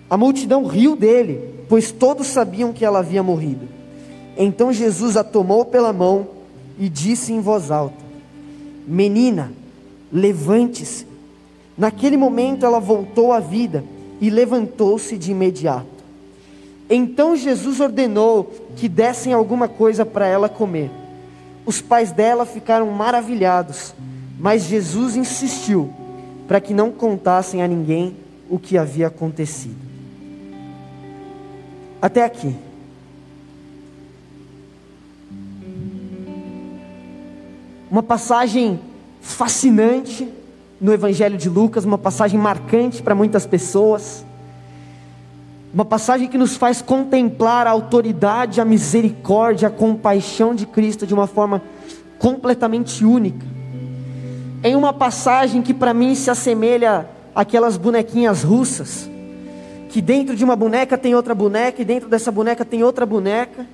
A 0.09 0.17
multidão 0.17 0.65
riu 0.65 0.95
dele, 0.95 1.65
pois 1.67 1.91
todos 1.91 2.27
sabiam 2.27 2.71
que 2.71 2.85
ela 2.85 2.99
havia 2.99 3.23
morrido. 3.23 3.67
Então 4.37 4.73
Jesus 4.73 5.17
a 5.17 5.23
tomou 5.23 5.65
pela 5.65 5.93
mão 5.93 6.27
e 6.79 6.89
disse 6.89 7.33
em 7.33 7.41
voz 7.41 7.71
alta: 7.71 8.03
Menina, 8.87 9.51
levante-se. 10.11 11.05
Naquele 11.77 12.17
momento 12.17 12.65
ela 12.65 12.79
voltou 12.79 13.31
à 13.31 13.39
vida 13.39 13.83
e 14.21 14.29
levantou-se 14.29 15.17
de 15.17 15.31
imediato. 15.31 15.92
Então 16.95 17.35
Jesus 17.35 17.79
ordenou 17.79 18.53
que 18.75 18.87
dessem 18.87 19.33
alguma 19.33 19.67
coisa 19.67 20.05
para 20.05 20.27
ela 20.27 20.47
comer. 20.47 20.91
Os 21.65 21.81
pais 21.81 22.11
dela 22.11 22.45
ficaram 22.45 22.91
maravilhados, 22.91 23.95
mas 24.37 24.65
Jesus 24.65 25.15
insistiu 25.15 25.91
para 26.47 26.61
que 26.61 26.71
não 26.71 26.91
contassem 26.91 27.63
a 27.63 27.67
ninguém 27.67 28.15
o 28.47 28.59
que 28.59 28.77
havia 28.77 29.07
acontecido. 29.07 29.75
Até 31.99 32.23
aqui. 32.23 32.55
Uma 37.89 38.03
passagem 38.03 38.79
fascinante 39.19 40.31
no 40.79 40.93
Evangelho 40.93 41.37
de 41.37 41.49
Lucas, 41.49 41.85
uma 41.85 41.97
passagem 41.97 42.39
marcante 42.39 43.01
para 43.01 43.15
muitas 43.15 43.47
pessoas, 43.47 44.23
uma 45.73 45.83
passagem 45.83 46.27
que 46.27 46.37
nos 46.37 46.55
faz 46.55 46.83
contemplar 46.83 47.65
a 47.65 47.71
autoridade, 47.71 48.61
a 48.61 48.65
misericórdia, 48.65 49.69
a 49.69 49.71
compaixão 49.71 50.53
de 50.53 50.67
Cristo 50.67 51.07
de 51.07 51.15
uma 51.15 51.25
forma 51.25 51.61
completamente 52.19 53.03
única. 53.03 53.53
em 54.65 54.77
uma 54.77 54.93
passagem 54.93 55.61
que 55.61 55.73
para 55.73 55.93
mim 55.93 56.15
se 56.15 56.31
assemelha 56.31 57.05
àquelas 57.35 57.75
bonequinhas 57.75 58.43
russas, 58.43 59.09
que 59.89 60.01
dentro 60.01 60.37
de 60.37 60.43
uma 60.45 60.55
boneca 60.55 60.97
tem 60.97 61.13
outra 61.13 61.35
boneca 61.35 61.81
e 61.81 61.85
dentro 61.85 62.07
dessa 62.07 62.31
boneca 62.31 62.63
tem 62.63 62.81
outra 62.81 63.05
boneca, 63.05 63.67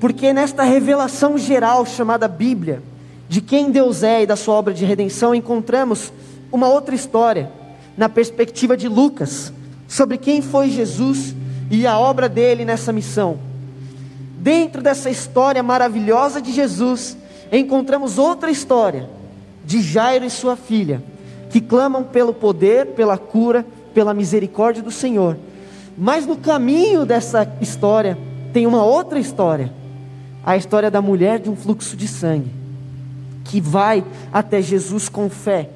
porque 0.00 0.32
nesta 0.32 0.64
revelação 0.64 1.38
geral 1.38 1.86
chamada 1.86 2.26
Bíblia, 2.26 2.82
de 3.28 3.40
quem 3.40 3.70
Deus 3.70 4.02
é 4.02 4.24
e 4.24 4.26
da 4.26 4.34
sua 4.34 4.56
obra 4.56 4.74
de 4.74 4.84
redenção, 4.84 5.32
encontramos 5.32 6.12
uma 6.50 6.66
outra 6.66 6.92
história, 6.92 7.52
na 7.96 8.08
perspectiva 8.08 8.76
de 8.76 8.88
Lucas, 8.88 9.52
sobre 9.94 10.18
quem 10.18 10.42
foi 10.42 10.70
Jesus 10.70 11.36
e 11.70 11.86
a 11.86 11.96
obra 11.96 12.28
dele 12.28 12.64
nessa 12.64 12.92
missão. 12.92 13.38
Dentro 14.40 14.82
dessa 14.82 15.08
história 15.08 15.62
maravilhosa 15.62 16.42
de 16.42 16.50
Jesus, 16.50 17.16
encontramos 17.52 18.18
outra 18.18 18.50
história 18.50 19.08
de 19.64 19.80
Jairo 19.80 20.24
e 20.24 20.30
sua 20.30 20.56
filha, 20.56 21.00
que 21.48 21.60
clamam 21.60 22.02
pelo 22.02 22.34
poder, 22.34 22.86
pela 22.86 23.16
cura, 23.16 23.64
pela 23.94 24.12
misericórdia 24.12 24.82
do 24.82 24.90
Senhor. 24.90 25.36
Mas 25.96 26.26
no 26.26 26.38
caminho 26.38 27.06
dessa 27.06 27.48
história 27.60 28.18
tem 28.52 28.66
uma 28.66 28.84
outra 28.84 29.20
história, 29.20 29.72
a 30.44 30.56
história 30.56 30.90
da 30.90 31.00
mulher 31.00 31.38
de 31.38 31.48
um 31.48 31.54
fluxo 31.54 31.96
de 31.96 32.08
sangue, 32.08 32.50
que 33.44 33.60
vai 33.60 34.04
até 34.32 34.60
Jesus 34.60 35.08
com 35.08 35.30
fé 35.30 35.70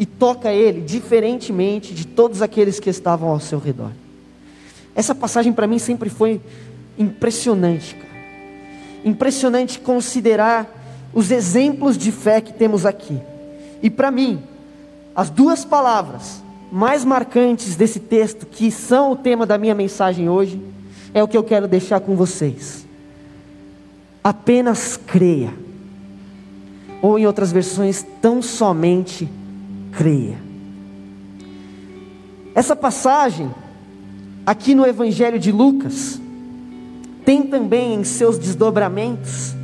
e 0.00 0.06
toca 0.06 0.50
ele 0.50 0.80
diferentemente 0.80 1.92
de 1.92 2.06
todos 2.06 2.40
aqueles 2.40 2.80
que 2.80 2.88
estavam 2.88 3.28
ao 3.28 3.38
seu 3.38 3.58
redor. 3.58 3.90
Essa 4.94 5.14
passagem 5.14 5.52
para 5.52 5.66
mim 5.66 5.78
sempre 5.78 6.08
foi 6.08 6.40
impressionante, 6.98 7.94
cara. 7.94 8.08
Impressionante 9.04 9.78
considerar 9.78 11.10
os 11.12 11.30
exemplos 11.30 11.98
de 11.98 12.10
fé 12.10 12.40
que 12.40 12.50
temos 12.50 12.86
aqui. 12.86 13.20
E 13.82 13.90
para 13.90 14.10
mim, 14.10 14.42
as 15.14 15.28
duas 15.28 15.66
palavras 15.66 16.42
mais 16.72 17.04
marcantes 17.04 17.76
desse 17.76 18.00
texto, 18.00 18.46
que 18.46 18.70
são 18.70 19.12
o 19.12 19.16
tema 19.16 19.44
da 19.44 19.58
minha 19.58 19.74
mensagem 19.74 20.30
hoje, 20.30 20.58
é 21.12 21.22
o 21.22 21.28
que 21.28 21.36
eu 21.36 21.44
quero 21.44 21.68
deixar 21.68 22.00
com 22.00 22.16
vocês. 22.16 22.86
Apenas 24.24 24.96
creia. 24.96 25.52
Ou 27.02 27.18
em 27.18 27.26
outras 27.26 27.52
versões, 27.52 28.06
tão 28.22 28.40
somente 28.40 29.26
creia. 29.26 29.39
Essa 32.54 32.74
passagem, 32.74 33.50
aqui 34.44 34.74
no 34.74 34.86
Evangelho 34.86 35.38
de 35.38 35.52
Lucas, 35.52 36.20
tem 37.24 37.42
também 37.42 37.94
em 37.94 38.04
seus 38.04 38.38
desdobramentos 38.38 39.54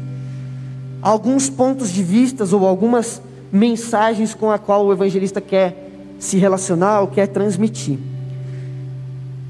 alguns 1.03 1.49
pontos 1.49 1.91
de 1.91 2.03
vistas 2.03 2.53
ou 2.53 2.67
algumas 2.67 3.21
mensagens 3.53 4.35
com 4.35 4.51
a 4.51 4.59
qual 4.59 4.87
o 4.87 4.93
evangelista 4.93 5.41
quer 5.41 5.91
se 6.19 6.37
relacionar 6.37 7.01
ou 7.01 7.09
quer 7.09 7.29
transmitir. 7.29 7.99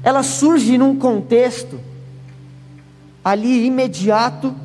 Ela 0.03 0.23
surge 0.23 0.77
num 0.77 0.95
contexto 0.95 1.79
ali 3.23 3.65
imediato 3.65 4.55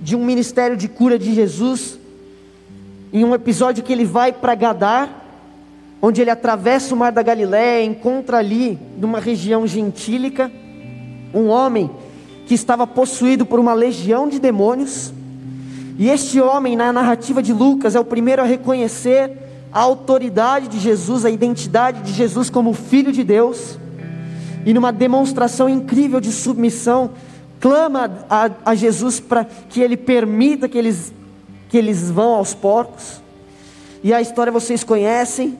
de 0.00 0.16
um 0.16 0.24
ministério 0.24 0.76
de 0.76 0.88
cura 0.88 1.18
de 1.18 1.34
Jesus, 1.34 1.97
em 3.12 3.24
um 3.24 3.34
episódio 3.34 3.82
que 3.82 3.92
ele 3.92 4.04
vai 4.04 4.32
para 4.32 4.54
Gadar, 4.54 5.08
onde 6.00 6.20
ele 6.20 6.30
atravessa 6.30 6.94
o 6.94 6.98
mar 6.98 7.12
da 7.12 7.22
Galiléia, 7.22 7.84
encontra 7.84 8.38
ali, 8.38 8.78
numa 8.98 9.18
região 9.18 9.66
gentílica, 9.66 10.50
um 11.34 11.48
homem 11.48 11.90
que 12.46 12.54
estava 12.54 12.86
possuído 12.86 13.44
por 13.44 13.58
uma 13.58 13.74
legião 13.74 14.28
de 14.28 14.38
demônios, 14.38 15.12
e 15.98 16.08
este 16.08 16.40
homem, 16.40 16.76
na 16.76 16.92
narrativa 16.92 17.42
de 17.42 17.52
Lucas, 17.52 17.96
é 17.96 18.00
o 18.00 18.04
primeiro 18.04 18.40
a 18.40 18.44
reconhecer 18.44 19.32
a 19.72 19.80
autoridade 19.80 20.68
de 20.68 20.78
Jesus, 20.78 21.24
a 21.24 21.30
identidade 21.30 22.02
de 22.02 22.12
Jesus 22.12 22.48
como 22.48 22.72
Filho 22.72 23.10
de 23.10 23.24
Deus, 23.24 23.78
e 24.64 24.72
numa 24.72 24.92
demonstração 24.92 25.68
incrível 25.68 26.20
de 26.20 26.30
submissão, 26.30 27.10
clama 27.58 28.24
a, 28.30 28.50
a 28.64 28.74
Jesus 28.74 29.18
para 29.18 29.44
que 29.44 29.80
ele 29.80 29.96
permita 29.96 30.68
que 30.68 30.78
eles, 30.78 31.12
que 31.68 31.76
eles 31.76 32.10
vão 32.10 32.34
aos 32.34 32.54
porcos. 32.54 33.20
E 34.02 34.12
a 34.12 34.20
história 34.20 34.52
vocês 34.52 34.84
conhecem. 34.84 35.58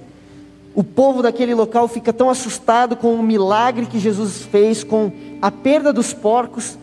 O 0.74 0.84
povo 0.84 1.22
daquele 1.22 1.54
local 1.54 1.88
fica 1.88 2.12
tão 2.12 2.30
assustado 2.30 2.96
com 2.96 3.14
o 3.14 3.22
milagre 3.22 3.86
que 3.86 3.98
Jesus 3.98 4.42
fez, 4.42 4.84
com 4.84 5.10
a 5.42 5.50
perda 5.50 5.92
dos 5.92 6.12
porcos, 6.12 6.78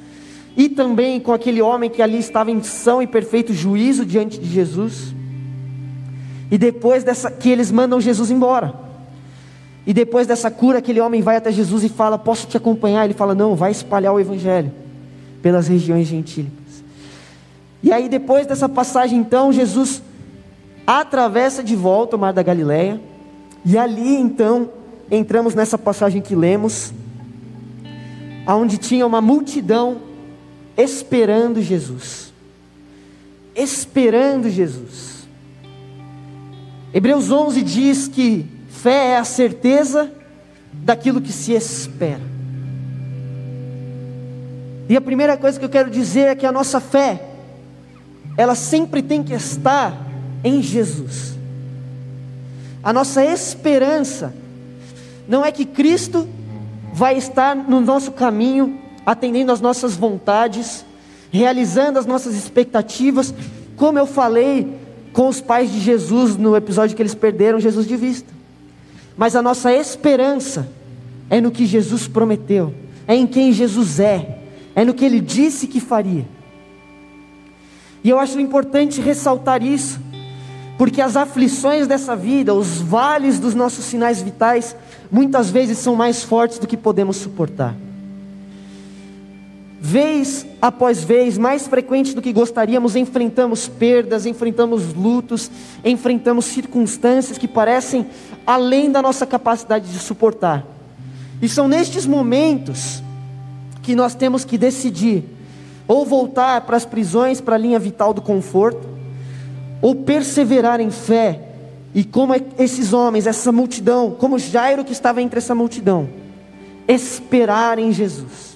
e 0.58 0.70
também 0.70 1.20
com 1.20 1.34
aquele 1.34 1.62
homem 1.62 1.90
que 1.90 2.02
ali 2.02 2.18
estava 2.18 2.52
em 2.52 2.62
são 2.64 3.02
e 3.02 3.08
perfeito 3.08 3.54
juízo 3.54 4.06
diante 4.06 4.40
de 4.40 4.48
Jesus. 4.48 5.14
E 6.52 6.58
depois 6.58 7.04
dessa 7.04 7.32
que 7.32 7.50
eles 7.50 7.72
mandam 7.72 8.00
Jesus 8.00 8.32
embora. 8.32 8.74
E 9.86 9.94
depois 9.94 10.26
dessa 10.26 10.50
cura, 10.50 10.80
aquele 10.80 11.00
homem 11.00 11.22
vai 11.22 11.36
até 11.36 11.52
Jesus 11.52 11.84
e 11.84 11.90
fala: 11.90 12.18
Posso 12.18 12.48
te 12.48 12.58
acompanhar? 12.58 13.06
Ele 13.06 13.14
fala: 13.14 13.36
Não, 13.36 13.56
vai 13.56 13.72
espalhar 13.72 14.14
o 14.14 14.20
evangelho 14.20 14.72
pelas 15.42 15.68
regiões 15.68 16.08
gentílicas. 16.08 16.65
E 17.86 17.94
aí, 17.94 18.10
depois 18.10 18.48
dessa 18.48 18.68
passagem, 18.68 19.20
então, 19.20 19.54
Jesus 19.54 20.02
atravessa 20.88 21.64
de 21.64 21.76
volta 21.76 22.16
o 22.16 22.20
mar 22.20 22.34
da 22.34 22.42
Galileia. 22.42 23.00
E 23.64 23.78
ali, 23.78 24.16
então, 24.16 24.72
entramos 25.12 25.54
nessa 25.54 25.78
passagem 25.78 26.20
que 26.20 26.34
lemos, 26.34 26.92
aonde 28.44 28.80
tinha 28.80 29.06
uma 29.06 29.22
multidão 29.22 30.02
esperando 30.76 31.62
Jesus. 31.62 32.34
Esperando 33.56 34.50
Jesus. 34.50 35.28
Hebreus 36.92 37.30
11 37.30 37.62
diz 37.62 38.08
que 38.08 38.48
fé 38.68 39.12
é 39.12 39.18
a 39.18 39.24
certeza 39.24 40.12
daquilo 40.74 41.22
que 41.22 41.32
se 41.32 41.54
espera. 41.54 42.24
E 44.90 44.98
a 44.98 45.02
primeira 45.02 45.38
coisa 45.38 45.60
que 45.60 45.66
eu 45.66 45.70
quero 45.70 45.92
dizer 45.92 46.30
é 46.30 46.36
que 46.36 46.48
a 46.48 46.52
nossa 46.52 46.80
fé, 46.80 47.35
ela 48.38 48.56
sempre 48.56 49.02
tem 49.02 49.24
que 49.24 49.34
estar 49.34 49.96
em 50.44 50.62
Jesus. 50.62 51.36
A 52.84 52.94
nossa 52.94 53.24
esperança 53.26 54.34
não 55.28 55.44
é 55.44 55.52
que 55.52 55.66
Cristo 55.66 56.28
vai 56.94 57.18
estar 57.18 57.56
no 57.56 57.82
nosso 57.82 58.12
caminho 58.12 58.80
atendendo 59.06 59.52
às 59.52 59.62
nossas 59.62 59.96
vontades, 59.96 60.86
realizando 61.32 62.00
as 62.00 62.06
nossas 62.06 62.36
expectativas, 62.36 63.34
como 63.76 64.00
eu 64.00 64.06
falei 64.06 64.78
com 65.14 65.28
os 65.28 65.40
pais 65.40 65.72
de 65.72 65.80
Jesus 65.80 66.36
no 66.36 66.56
episódio 66.56 66.96
que 66.96 67.02
eles 67.02 67.16
perderam 67.16 67.60
Jesus 67.60 67.88
de 67.88 67.96
vista. 67.96 68.34
Mas 69.18 69.36
a 69.36 69.42
nossa 69.42 69.74
esperança 69.74 70.68
é 71.30 71.40
no 71.40 71.52
que 71.52 71.66
Jesus 71.66 72.08
prometeu, 72.08 72.74
é 73.08 73.16
em 73.16 73.26
quem 73.26 73.52
Jesus 73.52 74.00
é, 74.00 74.40
é 74.76 74.84
no 74.84 74.94
que 74.94 75.06
ele 75.06 75.22
disse 75.22 75.68
que 75.68 75.80
faria. 75.80 76.35
E 78.06 78.10
eu 78.10 78.20
acho 78.20 78.40
importante 78.40 79.02
ressaltar 79.02 79.64
isso, 79.64 80.00
porque 80.78 81.02
as 81.02 81.18
aflições 81.18 81.88
dessa 81.88 82.16
vida, 82.16 82.54
os 82.54 82.80
vales 82.80 83.40
dos 83.40 83.56
nossos 83.56 83.84
sinais 83.84 84.22
vitais, 84.22 84.76
muitas 85.12 85.50
vezes 85.50 85.80
são 85.80 85.96
mais 85.96 86.22
fortes 86.22 86.60
do 86.60 86.68
que 86.68 86.78
podemos 86.78 87.18
suportar 87.18 87.76
vez 89.86 90.48
após 90.60 91.04
vez, 91.04 91.38
mais 91.38 91.68
frequente 91.68 92.16
do 92.16 92.22
que 92.22 92.34
gostaríamos, 92.34 92.96
enfrentamos 92.96 93.68
perdas, 93.68 94.26
enfrentamos 94.26 94.96
lutos, 94.96 95.52
enfrentamos 95.84 96.46
circunstâncias 96.46 97.38
que 97.38 97.48
parecem 97.48 98.08
além 98.48 98.92
da 98.92 99.00
nossa 99.00 99.28
capacidade 99.28 99.92
de 99.92 100.00
suportar. 100.00 100.66
E 101.40 101.48
são 101.48 101.68
nestes 101.68 102.08
momentos 102.08 103.04
que 103.84 103.94
nós 103.94 104.16
temos 104.16 104.44
que 104.44 104.58
decidir 104.58 105.24
ou 105.88 106.06
voltar 106.06 106.62
para 106.62 106.78
as 106.78 106.86
prisões, 106.86 107.40
para 107.40 107.56
a 107.56 107.60
linha 107.60 107.80
vital 107.80 108.14
do 108.14 108.22
conforto, 108.22 108.88
ou 109.82 109.96
perseverar 109.96 110.80
em 110.80 110.92
fé, 110.92 111.42
e 111.94 112.04
como 112.04 112.34
é 112.34 112.42
esses 112.58 112.94
homens, 112.94 113.28
essa 113.28 113.52
multidão, 113.52 114.12
como 114.12 114.38
Jairo 114.38 114.84
que 114.84 114.92
estava 114.92 115.22
entre 115.22 115.38
essa 115.38 115.56
multidão, 115.56 116.10
esperar 116.88 117.80
em 117.80 117.92
Jesus 117.92 118.56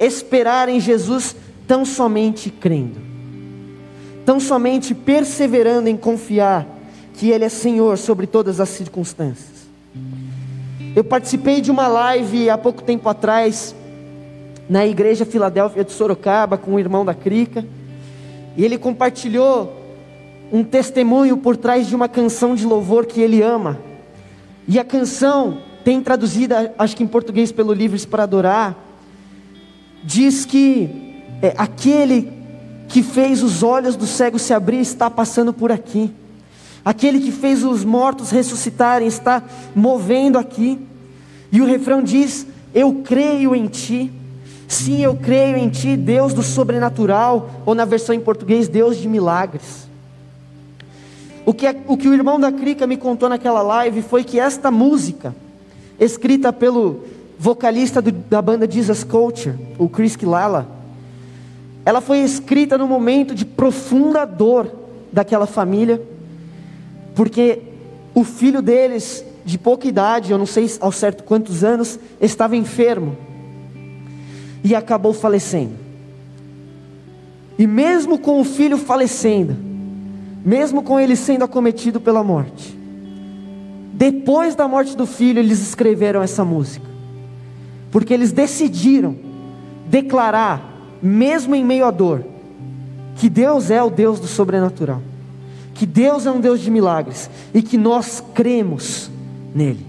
esperar 0.00 0.70
em 0.70 0.80
Jesus 0.80 1.36
tão 1.68 1.84
somente 1.84 2.50
crendo, 2.50 2.98
tão 4.24 4.40
somente 4.40 4.94
perseverando 4.94 5.90
em 5.90 5.96
confiar 5.96 6.66
que 7.14 7.28
Ele 7.28 7.44
é 7.44 7.50
Senhor 7.50 7.98
sobre 7.98 8.26
todas 8.26 8.60
as 8.60 8.70
circunstâncias. 8.70 9.68
Eu 10.96 11.04
participei 11.04 11.60
de 11.60 11.70
uma 11.70 11.86
live 11.86 12.48
há 12.48 12.56
pouco 12.56 12.82
tempo 12.82 13.08
atrás, 13.08 13.74
na 14.70 14.86
igreja 14.86 15.26
Filadélfia 15.26 15.82
de 15.82 15.90
Sorocaba, 15.90 16.56
com 16.56 16.74
o 16.74 16.78
irmão 16.78 17.04
da 17.04 17.12
Crica, 17.12 17.66
e 18.56 18.64
ele 18.64 18.78
compartilhou 18.78 19.76
um 20.52 20.62
testemunho 20.62 21.36
por 21.38 21.56
trás 21.56 21.88
de 21.88 21.96
uma 21.96 22.08
canção 22.08 22.54
de 22.54 22.64
louvor 22.64 23.04
que 23.04 23.20
ele 23.20 23.42
ama. 23.42 23.80
E 24.68 24.78
a 24.78 24.84
canção 24.84 25.58
tem 25.84 26.00
traduzida, 26.00 26.72
acho 26.78 26.96
que 26.96 27.02
em 27.02 27.06
português 27.08 27.50
pelo 27.50 27.72
Livres 27.72 28.06
para 28.06 28.22
Adorar, 28.22 28.76
diz 30.04 30.44
que 30.44 30.88
é, 31.42 31.52
aquele 31.58 32.32
que 32.88 33.02
fez 33.02 33.42
os 33.42 33.64
olhos 33.64 33.96
do 33.96 34.06
cego 34.06 34.38
se 34.38 34.54
abrir 34.54 34.78
está 34.78 35.10
passando 35.10 35.52
por 35.52 35.72
aqui. 35.72 36.12
Aquele 36.84 37.18
que 37.18 37.32
fez 37.32 37.64
os 37.64 37.84
mortos 37.84 38.30
ressuscitarem 38.30 39.08
está 39.08 39.42
movendo 39.74 40.38
aqui. 40.38 40.78
E 41.50 41.60
o 41.60 41.66
refrão 41.66 42.04
diz: 42.04 42.46
Eu 42.72 43.02
creio 43.04 43.52
em 43.52 43.66
ti. 43.66 44.19
Sim, 44.70 45.02
eu 45.02 45.16
creio 45.16 45.56
em 45.56 45.68
ti, 45.68 45.96
Deus 45.96 46.32
do 46.32 46.44
sobrenatural, 46.44 47.50
ou 47.66 47.74
na 47.74 47.84
versão 47.84 48.14
em 48.14 48.20
português, 48.20 48.68
Deus 48.68 48.96
de 48.96 49.08
milagres. 49.08 49.88
O 51.44 51.52
que, 51.52 51.66
é, 51.66 51.74
o 51.88 51.96
que 51.96 52.06
o 52.06 52.14
irmão 52.14 52.38
da 52.38 52.52
Crica 52.52 52.86
me 52.86 52.96
contou 52.96 53.28
naquela 53.28 53.62
live 53.62 54.00
foi 54.00 54.22
que 54.22 54.38
esta 54.38 54.70
música, 54.70 55.34
escrita 55.98 56.52
pelo 56.52 57.00
vocalista 57.36 58.00
do, 58.00 58.12
da 58.12 58.40
banda 58.40 58.70
Jesus 58.70 59.02
Culture, 59.02 59.56
o 59.76 59.88
Chris 59.88 60.14
Kilala, 60.14 60.68
ela 61.84 62.00
foi 62.00 62.18
escrita 62.18 62.78
no 62.78 62.86
momento 62.86 63.34
de 63.34 63.44
profunda 63.44 64.24
dor 64.24 64.70
daquela 65.12 65.48
família, 65.48 66.00
porque 67.16 67.58
o 68.14 68.22
filho 68.22 68.62
deles, 68.62 69.24
de 69.44 69.58
pouca 69.58 69.88
idade, 69.88 70.30
eu 70.30 70.38
não 70.38 70.46
sei 70.46 70.70
ao 70.80 70.92
certo 70.92 71.24
quantos 71.24 71.64
anos, 71.64 71.98
estava 72.20 72.54
enfermo 72.54 73.16
e 74.62 74.74
acabou 74.74 75.12
falecendo. 75.12 75.74
E 77.58 77.66
mesmo 77.66 78.18
com 78.18 78.40
o 78.40 78.44
filho 78.44 78.78
falecendo, 78.78 79.56
mesmo 80.44 80.82
com 80.82 80.98
ele 80.98 81.16
sendo 81.16 81.44
acometido 81.44 82.00
pela 82.00 82.22
morte, 82.22 82.78
depois 83.92 84.54
da 84.54 84.66
morte 84.66 84.96
do 84.96 85.06
filho, 85.06 85.38
eles 85.38 85.60
escreveram 85.60 86.22
essa 86.22 86.42
música, 86.42 86.86
porque 87.90 88.14
eles 88.14 88.32
decidiram 88.32 89.14
declarar, 89.86 90.62
mesmo 91.02 91.54
em 91.54 91.64
meio 91.64 91.84
à 91.84 91.90
dor, 91.90 92.24
que 93.16 93.28
Deus 93.28 93.70
é 93.70 93.82
o 93.82 93.90
Deus 93.90 94.18
do 94.18 94.26
sobrenatural, 94.26 95.02
que 95.74 95.84
Deus 95.84 96.24
é 96.24 96.30
um 96.30 96.40
Deus 96.40 96.60
de 96.60 96.70
milagres 96.70 97.28
e 97.52 97.60
que 97.60 97.76
nós 97.76 98.24
cremos 98.34 99.10
nele. 99.54 99.84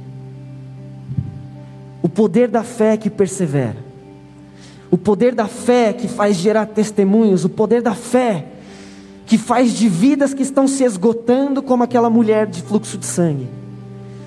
O 2.01 2.09
poder 2.09 2.49
da 2.49 2.63
fé 2.63 2.97
que 2.97 3.09
persevera 3.09 3.90
o 4.91 4.97
poder 4.97 5.33
da 5.33 5.47
fé 5.47 5.93
que 5.93 6.09
faz 6.09 6.35
gerar 6.35 6.65
testemunhos, 6.65 7.45
o 7.45 7.49
poder 7.49 7.81
da 7.81 7.95
fé 7.95 8.45
que 9.25 9.37
faz 9.37 9.71
de 9.71 9.87
vidas 9.87 10.33
que 10.33 10.43
estão 10.43 10.67
se 10.67 10.83
esgotando, 10.83 11.63
como 11.63 11.83
aquela 11.83 12.09
mulher 12.09 12.45
de 12.45 12.61
fluxo 12.61 12.97
de 12.97 13.05
sangue, 13.05 13.47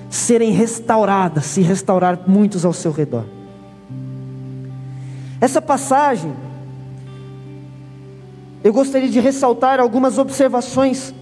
serem 0.09 0.51
restauradas, 0.51 1.45
se 1.45 1.61
restaurar 1.61 2.19
muitos 2.25 2.65
ao 2.65 2.73
seu 2.73 2.91
redor. 2.91 3.25
Essa 5.39 5.61
passagem, 5.61 6.33
eu 8.63 8.73
gostaria 8.73 9.07
de 9.07 9.19
ressaltar 9.19 9.79
algumas 9.79 10.17
observações 10.17 11.13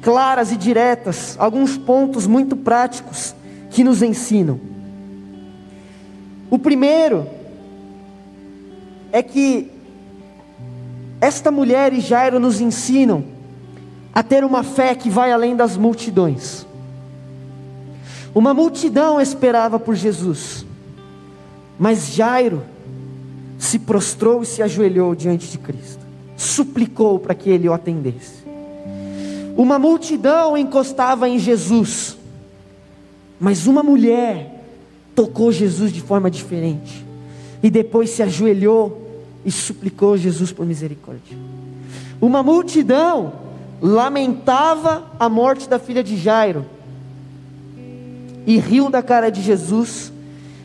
claras 0.00 0.52
e 0.52 0.56
diretas, 0.56 1.34
alguns 1.36 1.76
pontos 1.76 2.28
muito 2.28 2.54
práticos 2.54 3.34
que 3.70 3.82
nos 3.82 4.02
ensinam. 4.02 4.60
O 6.48 6.60
primeiro 6.60 7.26
é 9.12 9.22
que 9.22 9.70
esta 11.20 11.50
mulher 11.52 11.92
e 11.92 12.00
Jairo 12.00 12.40
nos 12.40 12.60
ensinam 12.60 13.22
a 14.12 14.22
ter 14.22 14.42
uma 14.42 14.62
fé 14.62 14.94
que 14.94 15.10
vai 15.10 15.30
além 15.30 15.54
das 15.54 15.76
multidões. 15.76 16.66
Uma 18.34 18.54
multidão 18.54 19.20
esperava 19.20 19.78
por 19.78 19.94
Jesus, 19.94 20.66
mas 21.78 22.14
Jairo 22.14 22.62
se 23.58 23.78
prostrou 23.78 24.42
e 24.42 24.46
se 24.46 24.62
ajoelhou 24.62 25.14
diante 25.14 25.48
de 25.48 25.58
Cristo, 25.58 26.04
suplicou 26.36 27.18
para 27.18 27.34
que 27.34 27.50
ele 27.50 27.68
o 27.68 27.72
atendesse. 27.72 28.42
Uma 29.56 29.78
multidão 29.78 30.56
encostava 30.56 31.28
em 31.28 31.38
Jesus, 31.38 32.16
mas 33.38 33.66
uma 33.66 33.82
mulher 33.82 34.64
tocou 35.14 35.52
Jesus 35.52 35.92
de 35.92 36.00
forma 36.00 36.30
diferente 36.30 37.04
e 37.62 37.70
depois 37.70 38.10
se 38.10 38.22
ajoelhou 38.22 39.01
e 39.44 39.50
suplicou 39.50 40.16
Jesus 40.16 40.52
por 40.52 40.64
misericórdia. 40.64 41.36
Uma 42.20 42.42
multidão 42.42 43.32
lamentava 43.80 45.04
a 45.18 45.28
morte 45.28 45.68
da 45.68 45.78
filha 45.78 46.04
de 46.04 46.16
Jairo 46.16 46.64
e 48.46 48.58
riu 48.58 48.88
da 48.88 49.02
cara 49.02 49.30
de 49.30 49.42
Jesus 49.42 50.12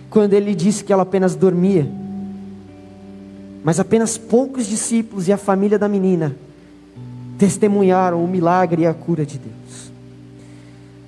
quando 0.10 0.34
ele 0.34 0.54
disse 0.54 0.84
que 0.84 0.94
ela 0.94 1.04
apenas 1.04 1.36
dormia. 1.36 1.90
Mas 3.64 3.80
apenas 3.80 4.18
poucos 4.18 4.68
discípulos 4.68 5.28
e 5.28 5.34
a 5.34 5.38
família 5.38 5.80
da 5.80 5.90
menina 5.90 6.36
testemunharam 7.38 8.24
o 8.24 8.28
milagre 8.28 8.84
e 8.84 8.86
a 8.86 8.94
cura 8.94 9.26
de 9.26 9.40
Deus. 9.40 9.92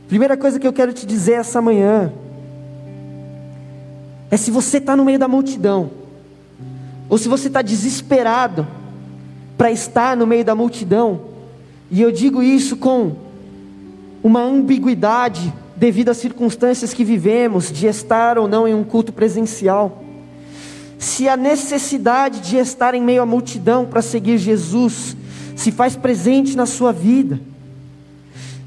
Primeira 0.08 0.36
coisa 0.36 0.60
que 0.60 0.68
eu 0.68 0.74
quero 0.74 0.92
te 0.92 1.06
dizer 1.06 1.34
essa 1.34 1.62
manhã 1.62 2.12
é 4.32 4.38
se 4.38 4.50
você 4.50 4.78
está 4.78 4.96
no 4.96 5.06
meio 5.06 5.20
da 5.20 5.28
multidão 5.28 5.99
ou 7.10 7.18
se 7.18 7.28
você 7.28 7.48
está 7.48 7.62
desesperado 7.62 8.66
para 9.58 9.72
estar 9.72 10.16
no 10.16 10.28
meio 10.28 10.46
da 10.46 10.54
multidão, 10.54 11.22
e 11.92 12.02
eu 12.02 12.12
digo 12.12 12.44
isso 12.44 12.78
com 12.78 13.16
uma 14.24 14.42
ambiguidade 14.42 15.52
devido 15.76 16.10
às 16.10 16.18
circunstâncias 16.18 16.94
que 16.94 17.04
vivemos, 17.04 17.72
de 17.72 17.88
estar 17.88 18.38
ou 18.38 18.48
não 18.48 18.68
em 18.68 18.74
um 18.74 18.84
culto 18.84 19.12
presencial. 19.12 20.04
Se 21.00 21.28
a 21.28 21.36
necessidade 21.36 22.42
de 22.42 22.58
estar 22.58 22.94
em 22.94 23.02
meio 23.02 23.22
à 23.22 23.26
multidão 23.26 23.86
para 23.86 24.02
seguir 24.02 24.38
Jesus 24.38 25.16
se 25.56 25.72
faz 25.72 25.96
presente 25.96 26.56
na 26.56 26.66
sua 26.66 26.92
vida, 26.92 27.40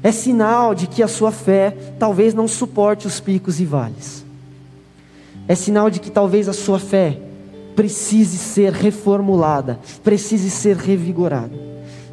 é 0.01 0.11
sinal 0.11 0.75
de 0.75 0.87
que 0.87 1.01
a 1.01 1.07
sua 1.07 1.31
fé 1.31 1.75
talvez 1.97 2.33
não 2.33 2.47
suporte 2.47 3.07
os 3.07 3.19
picos 3.19 3.59
e 3.59 3.65
vales. 3.65 4.25
É 5.47 5.55
sinal 5.55 5.89
de 5.89 5.99
que 5.99 6.11
talvez 6.11 6.49
a 6.49 6.53
sua 6.53 6.79
fé 6.79 7.19
precise 7.75 8.37
ser 8.37 8.71
reformulada, 8.71 9.79
precise 10.03 10.49
ser 10.49 10.75
revigorada, 10.77 11.53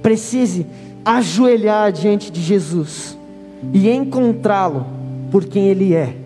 precise 0.02 0.66
ajoelhar 1.04 1.92
diante 1.92 2.30
de 2.30 2.40
Jesus 2.40 3.16
e 3.72 3.90
encontrá-lo 3.90 4.86
por 5.30 5.44
quem 5.44 5.68
Ele 5.68 5.94
é, 5.94 6.16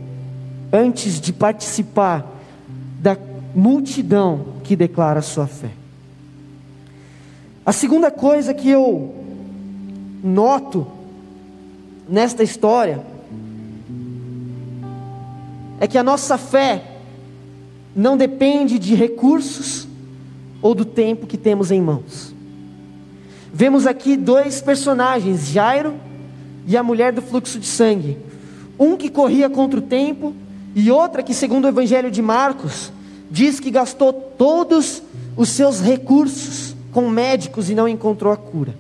antes 0.73 1.21
de 1.21 1.33
participar 1.33 2.27
da 3.01 3.17
multidão 3.55 4.47
que 4.63 4.75
declara 4.75 5.21
sua 5.21 5.47
fé. 5.47 5.71
A 7.67 7.73
segunda 7.73 8.11
coisa 8.11 8.53
que 8.53 8.69
eu 8.69 9.15
noto 10.23 10.87
nesta 12.09 12.43
história 12.43 13.01
é 15.81 15.87
que 15.87 15.99
a 15.99 16.03
nossa 16.03 16.37
fé 16.39 16.94
não 17.95 18.17
depende 18.17 18.79
de 18.79 18.95
recursos 18.95 19.87
ou 20.61 20.75
do 20.75 20.85
tempo 20.85 21.27
que 21.27 21.37
temos 21.37 21.71
em 21.71 21.81
mãos. 21.81 22.35
Vemos 23.53 23.87
aqui 23.87 24.17
dois 24.17 24.61
personagens, 24.61 25.49
Jairo 25.49 25.95
e 26.67 26.77
a 26.77 26.83
mulher 26.83 27.13
do 27.13 27.23
fluxo 27.23 27.59
de 27.59 27.67
sangue. 27.67 28.19
Um 28.79 28.97
que 28.97 29.09
corria 29.09 29.49
contra 29.49 29.79
o 29.79 29.83
tempo 29.83 30.35
e 30.75 30.91
outra 30.91 31.23
que, 31.23 31.33
segundo 31.33 31.67
o 31.67 31.69
Evangelho 31.69 32.11
de 32.11 32.21
Marcos, 32.21 32.91
diz 33.31 33.61
que 33.61 33.71
gastou 33.71 34.13
todos 34.13 35.03
os 35.37 35.51
seus 35.51 35.81
recursos 35.81 36.75
com 36.91 37.09
médicos 37.09 37.71
e 37.71 37.75
não 37.75 37.87
encontrou 37.87 38.33
a 38.33 38.37
cura. 38.37 38.75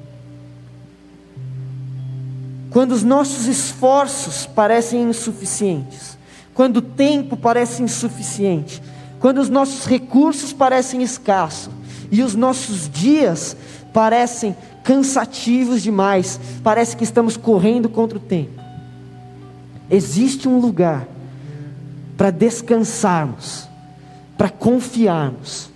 Quando 2.70 2.92
os 2.92 3.04
nossos 3.04 3.46
esforços 3.46 4.46
parecem 4.46 5.08
insuficientes, 5.08 6.18
quando 6.52 6.78
o 6.78 6.82
tempo 6.82 7.36
parece 7.36 7.82
insuficiente, 7.82 8.82
quando 9.24 9.38
os 9.38 9.48
nossos 9.48 9.86
recursos 9.86 10.52
parecem 10.52 11.02
escassos 11.02 11.72
e 12.12 12.22
os 12.22 12.34
nossos 12.34 12.90
dias 12.90 13.56
parecem 13.90 14.54
cansativos 14.82 15.82
demais, 15.82 16.38
parece 16.62 16.94
que 16.94 17.04
estamos 17.04 17.34
correndo 17.34 17.88
contra 17.88 18.18
o 18.18 18.20
tempo. 18.20 18.60
Existe 19.90 20.46
um 20.46 20.58
lugar 20.60 21.08
para 22.18 22.28
descansarmos, 22.30 23.66
para 24.36 24.50
confiarmos, 24.50 25.70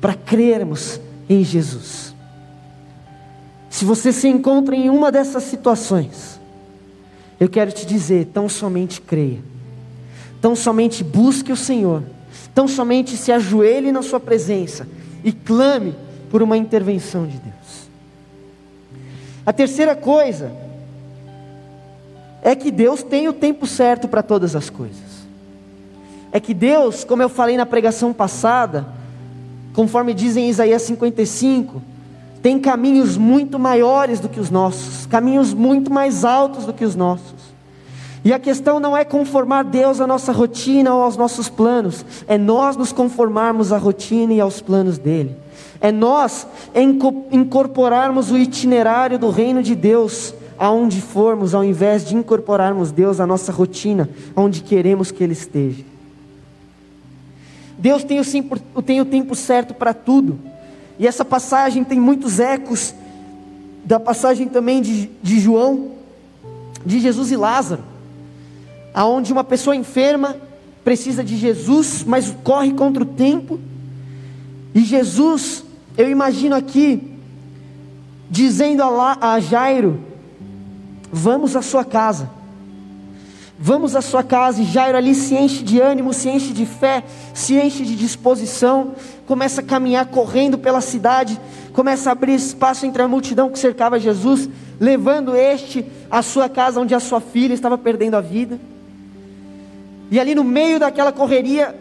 para 0.00 0.14
crermos 0.14 1.00
em 1.28 1.42
Jesus. 1.42 2.14
Se 3.70 3.84
você 3.84 4.12
se 4.12 4.28
encontra 4.28 4.76
em 4.76 4.88
uma 4.88 5.10
dessas 5.10 5.42
situações, 5.42 6.40
eu 7.40 7.48
quero 7.48 7.72
te 7.72 7.84
dizer: 7.84 8.26
tão 8.26 8.48
somente 8.48 9.00
creia, 9.00 9.40
tão 10.40 10.54
somente 10.54 11.02
busque 11.02 11.50
o 11.50 11.56
Senhor 11.56 12.13
então 12.54 12.68
somente 12.68 13.16
se 13.16 13.32
ajoelhe 13.32 13.90
na 13.90 14.00
sua 14.00 14.20
presença 14.20 14.86
e 15.24 15.32
clame 15.32 15.92
por 16.30 16.40
uma 16.40 16.56
intervenção 16.56 17.26
de 17.26 17.36
Deus. 17.36 17.88
A 19.44 19.52
terceira 19.52 19.96
coisa 19.96 20.52
é 22.40 22.54
que 22.54 22.70
Deus 22.70 23.02
tem 23.02 23.26
o 23.26 23.32
tempo 23.32 23.66
certo 23.66 24.06
para 24.06 24.22
todas 24.22 24.54
as 24.54 24.70
coisas. 24.70 25.24
É 26.30 26.38
que 26.38 26.54
Deus, 26.54 27.02
como 27.02 27.22
eu 27.22 27.28
falei 27.28 27.56
na 27.56 27.66
pregação 27.66 28.12
passada, 28.12 28.86
conforme 29.72 30.14
diz 30.14 30.36
em 30.36 30.48
Isaías 30.48 30.82
55, 30.82 31.82
tem 32.40 32.60
caminhos 32.60 33.16
muito 33.16 33.58
maiores 33.58 34.20
do 34.20 34.28
que 34.28 34.38
os 34.38 34.48
nossos, 34.48 35.06
caminhos 35.06 35.52
muito 35.52 35.92
mais 35.92 36.24
altos 36.24 36.66
do 36.66 36.72
que 36.72 36.84
os 36.84 36.94
nossos. 36.94 37.43
E 38.24 38.32
a 38.32 38.38
questão 38.38 38.80
não 38.80 38.96
é 38.96 39.04
conformar 39.04 39.64
Deus 39.64 40.00
à 40.00 40.06
nossa 40.06 40.32
rotina 40.32 40.94
ou 40.94 41.02
aos 41.02 41.14
nossos 41.14 41.50
planos, 41.50 42.06
é 42.26 42.38
nós 42.38 42.74
nos 42.74 42.90
conformarmos 42.90 43.70
à 43.70 43.76
rotina 43.76 44.32
e 44.32 44.40
aos 44.40 44.62
planos 44.62 44.96
dele. 44.96 45.36
É 45.78 45.92
nós 45.92 46.46
incorporarmos 47.30 48.30
o 48.30 48.38
itinerário 48.38 49.18
do 49.18 49.28
reino 49.28 49.62
de 49.62 49.74
Deus 49.74 50.32
aonde 50.58 51.02
formos, 51.02 51.54
ao 51.54 51.62
invés 51.62 52.06
de 52.06 52.16
incorporarmos 52.16 52.90
Deus 52.90 53.20
à 53.20 53.26
nossa 53.26 53.52
rotina, 53.52 54.08
onde 54.34 54.62
queremos 54.62 55.10
que 55.10 55.22
Ele 55.22 55.34
esteja. 55.34 55.84
Deus 57.76 58.04
tem 58.04 58.20
o, 58.20 58.82
tem 58.82 59.00
o 59.02 59.04
tempo 59.04 59.34
certo 59.34 59.74
para 59.74 59.92
tudo, 59.92 60.38
e 60.98 61.06
essa 61.06 61.24
passagem 61.24 61.84
tem 61.84 62.00
muitos 62.00 62.40
ecos 62.40 62.94
da 63.84 64.00
passagem 64.00 64.48
também 64.48 64.80
de, 64.80 65.10
de 65.22 65.38
João, 65.40 65.90
de 66.86 67.00
Jesus 67.00 67.30
e 67.30 67.36
Lázaro, 67.36 67.82
aonde 68.94 69.32
uma 69.32 69.44
pessoa 69.44 69.76
enferma 69.76 70.36
precisa 70.84 71.24
de 71.24 71.36
Jesus, 71.36 72.04
mas 72.06 72.34
corre 72.44 72.72
contra 72.72 73.02
o 73.02 73.06
tempo, 73.06 73.58
e 74.74 74.80
Jesus, 74.80 75.64
eu 75.96 76.10
imagino 76.10 76.54
aqui, 76.54 77.18
dizendo 78.30 78.82
a, 78.82 79.18
a 79.20 79.40
Jairo, 79.40 79.98
Vamos 81.16 81.54
à 81.54 81.62
sua 81.62 81.84
casa. 81.84 82.28
Vamos 83.56 83.94
à 83.94 84.02
sua 84.02 84.24
casa 84.24 84.60
e 84.60 84.64
Jairo 84.64 84.98
ali 84.98 85.14
se 85.14 85.32
enche 85.36 85.62
de 85.62 85.80
ânimo, 85.80 86.12
se 86.12 86.28
enche 86.28 86.52
de 86.52 86.66
fé, 86.66 87.04
se 87.32 87.54
enche 87.54 87.84
de 87.84 87.94
disposição, 87.94 88.96
começa 89.24 89.60
a 89.60 89.64
caminhar 89.64 90.06
correndo 90.06 90.58
pela 90.58 90.80
cidade, 90.80 91.40
começa 91.72 92.08
a 92.08 92.12
abrir 92.12 92.34
espaço 92.34 92.84
entre 92.84 93.00
a 93.00 93.06
multidão 93.06 93.48
que 93.48 93.60
cercava 93.60 94.00
Jesus, 94.00 94.48
levando 94.80 95.36
este 95.36 95.86
à 96.10 96.20
sua 96.20 96.48
casa 96.48 96.80
onde 96.80 96.96
a 96.96 97.00
sua 97.00 97.20
filha 97.20 97.54
estava 97.54 97.78
perdendo 97.78 98.16
a 98.16 98.20
vida. 98.20 98.58
E 100.10 100.20
ali 100.20 100.34
no 100.34 100.44
meio 100.44 100.78
daquela 100.78 101.12
correria, 101.12 101.74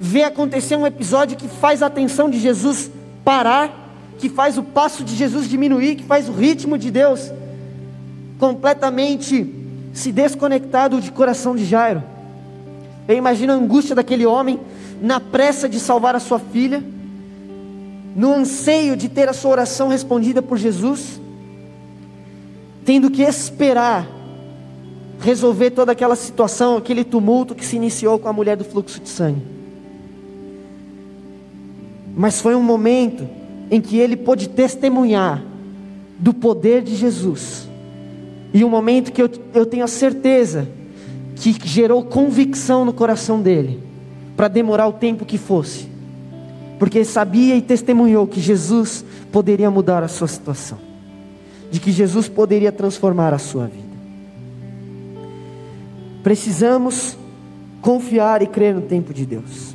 vê 0.00 0.22
acontecer 0.22 0.76
um 0.76 0.86
episódio 0.86 1.36
que 1.36 1.48
faz 1.48 1.82
a 1.82 1.86
atenção 1.86 2.30
de 2.30 2.38
Jesus 2.38 2.90
parar, 3.24 3.92
que 4.18 4.28
faz 4.28 4.56
o 4.56 4.62
passo 4.62 5.04
de 5.04 5.14
Jesus 5.14 5.48
diminuir, 5.48 5.96
que 5.96 6.04
faz 6.04 6.28
o 6.28 6.32
ritmo 6.32 6.78
de 6.78 6.90
Deus 6.90 7.30
completamente 8.38 9.54
se 9.92 10.10
desconectado 10.10 11.00
de 11.00 11.12
coração 11.12 11.54
de 11.54 11.64
Jairo. 11.66 12.02
Eu 13.06 13.16
imagino 13.16 13.52
a 13.52 13.56
angústia 13.56 13.94
daquele 13.94 14.24
homem 14.24 14.58
na 15.00 15.20
pressa 15.20 15.68
de 15.68 15.78
salvar 15.78 16.16
a 16.16 16.20
sua 16.20 16.38
filha, 16.38 16.82
no 18.16 18.32
anseio 18.32 18.96
de 18.96 19.08
ter 19.08 19.28
a 19.28 19.32
sua 19.32 19.50
oração 19.52 19.88
respondida 19.88 20.40
por 20.40 20.56
Jesus, 20.56 21.20
tendo 22.84 23.10
que 23.10 23.22
esperar 23.22 24.06
resolver 25.20 25.70
toda 25.70 25.92
aquela 25.92 26.16
situação, 26.16 26.76
aquele 26.76 27.04
tumulto 27.04 27.54
que 27.54 27.64
se 27.64 27.76
iniciou 27.76 28.18
com 28.18 28.28
a 28.28 28.32
mulher 28.32 28.56
do 28.56 28.64
fluxo 28.64 29.00
de 29.00 29.08
sangue. 29.08 29.42
Mas 32.16 32.40
foi 32.40 32.54
um 32.54 32.62
momento 32.62 33.28
em 33.70 33.80
que 33.80 33.98
ele 33.98 34.16
pôde 34.16 34.48
testemunhar 34.48 35.42
do 36.18 36.34
poder 36.34 36.82
de 36.82 36.96
Jesus 36.96 37.68
e 38.52 38.64
um 38.64 38.68
momento 38.68 39.12
que 39.12 39.22
eu, 39.22 39.30
eu 39.54 39.64
tenho 39.64 39.84
a 39.84 39.88
certeza 39.88 40.68
que 41.36 41.56
gerou 41.64 42.04
convicção 42.04 42.84
no 42.84 42.92
coração 42.92 43.40
dele, 43.40 43.80
para 44.36 44.48
demorar 44.48 44.88
o 44.88 44.92
tempo 44.92 45.24
que 45.24 45.38
fosse, 45.38 45.88
porque 46.78 47.04
sabia 47.04 47.56
e 47.56 47.62
testemunhou 47.62 48.26
que 48.26 48.40
Jesus 48.40 49.04
poderia 49.30 49.70
mudar 49.70 50.02
a 50.02 50.08
sua 50.08 50.26
situação, 50.26 50.78
de 51.70 51.78
que 51.78 51.92
Jesus 51.92 52.28
poderia 52.28 52.72
transformar 52.72 53.32
a 53.32 53.38
sua 53.38 53.66
vida. 53.66 53.89
Precisamos 56.22 57.16
confiar 57.80 58.42
e 58.42 58.46
crer 58.46 58.74
no 58.74 58.82
tempo 58.82 59.12
de 59.14 59.24
Deus. 59.24 59.74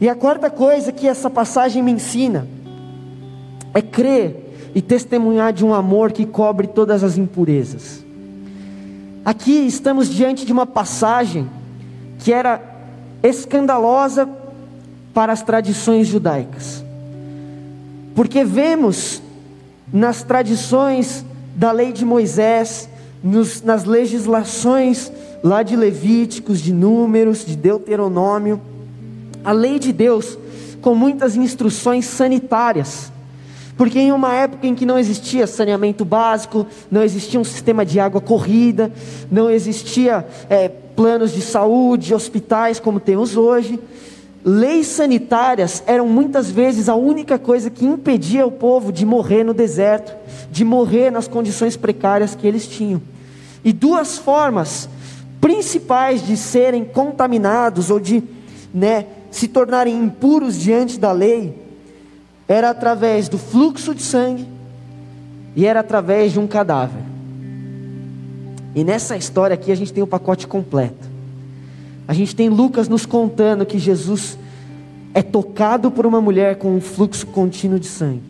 E 0.00 0.08
a 0.08 0.14
quarta 0.14 0.50
coisa 0.50 0.90
que 0.90 1.06
essa 1.06 1.28
passagem 1.28 1.82
me 1.82 1.92
ensina 1.92 2.48
é 3.74 3.82
crer 3.82 4.70
e 4.74 4.80
testemunhar 4.80 5.52
de 5.52 5.64
um 5.64 5.74
amor 5.74 6.12
que 6.12 6.24
cobre 6.24 6.66
todas 6.66 7.04
as 7.04 7.18
impurezas. 7.18 8.04
Aqui 9.24 9.66
estamos 9.66 10.08
diante 10.08 10.46
de 10.46 10.52
uma 10.52 10.66
passagem 10.66 11.48
que 12.18 12.32
era 12.32 12.60
escandalosa 13.22 14.28
para 15.12 15.32
as 15.32 15.42
tradições 15.42 16.06
judaicas, 16.06 16.84
porque 18.14 18.44
vemos 18.44 19.22
nas 19.92 20.22
tradições 20.22 21.24
da 21.54 21.72
lei 21.72 21.92
de 21.92 22.04
Moisés, 22.04 22.88
nos, 23.22 23.62
nas 23.62 23.84
legislações 23.84 25.12
lá 25.42 25.62
de 25.62 25.76
Levíticos, 25.76 26.60
de 26.60 26.72
Números, 26.72 27.44
de 27.44 27.56
Deuteronômio, 27.56 28.60
a 29.44 29.52
lei 29.52 29.78
de 29.78 29.92
Deus 29.92 30.38
com 30.80 30.94
muitas 30.94 31.36
instruções 31.36 32.06
sanitárias 32.06 33.10
porque 33.80 33.98
em 33.98 34.12
uma 34.12 34.34
época 34.34 34.66
em 34.66 34.74
que 34.74 34.84
não 34.84 34.98
existia 34.98 35.46
saneamento 35.46 36.04
básico, 36.04 36.66
não 36.90 37.02
existia 37.02 37.40
um 37.40 37.44
sistema 37.44 37.82
de 37.82 37.98
água 37.98 38.20
corrida, 38.20 38.92
não 39.30 39.48
existia 39.48 40.26
é, 40.50 40.68
planos 40.68 41.32
de 41.32 41.40
saúde, 41.40 42.12
hospitais 42.12 42.78
como 42.78 43.00
temos 43.00 43.38
hoje, 43.38 43.80
leis 44.44 44.86
sanitárias 44.86 45.82
eram 45.86 46.06
muitas 46.06 46.50
vezes 46.50 46.90
a 46.90 46.94
única 46.94 47.38
coisa 47.38 47.70
que 47.70 47.86
impedia 47.86 48.46
o 48.46 48.52
povo 48.52 48.92
de 48.92 49.06
morrer 49.06 49.44
no 49.44 49.54
deserto, 49.54 50.14
de 50.50 50.62
morrer 50.62 51.10
nas 51.10 51.26
condições 51.26 51.74
precárias 51.74 52.34
que 52.34 52.46
eles 52.46 52.66
tinham. 52.66 53.00
E 53.64 53.72
duas 53.72 54.18
formas 54.18 54.88
principais 55.40 56.24
de 56.26 56.36
serem 56.36 56.84
contaminados 56.84 57.90
ou 57.90 57.98
de 57.98 58.22
né, 58.72 59.06
se 59.30 59.48
tornarem 59.48 59.96
impuros 59.96 60.58
diante 60.58 60.98
da 60.98 61.12
lei 61.12 61.54
era 62.46 62.70
através 62.70 63.28
do 63.28 63.38
fluxo 63.38 63.94
de 63.94 64.02
sangue 64.02 64.46
e 65.54 65.66
era 65.66 65.80
através 65.80 66.32
de 66.32 66.40
um 66.40 66.46
cadáver. 66.46 67.02
E 68.74 68.84
nessa 68.84 69.16
história 69.16 69.54
aqui 69.54 69.72
a 69.72 69.74
gente 69.74 69.92
tem 69.92 70.02
o 70.02 70.06
pacote 70.06 70.46
completo. 70.46 71.08
A 72.06 72.12
gente 72.12 72.34
tem 72.34 72.48
Lucas 72.48 72.88
nos 72.88 73.06
contando 73.06 73.64
que 73.64 73.78
Jesus 73.78 74.36
é 75.14 75.22
tocado 75.22 75.90
por 75.90 76.06
uma 76.06 76.20
mulher 76.20 76.56
com 76.56 76.74
um 76.74 76.80
fluxo 76.80 77.26
contínuo 77.28 77.78
de 77.78 77.86
sangue. 77.86 78.22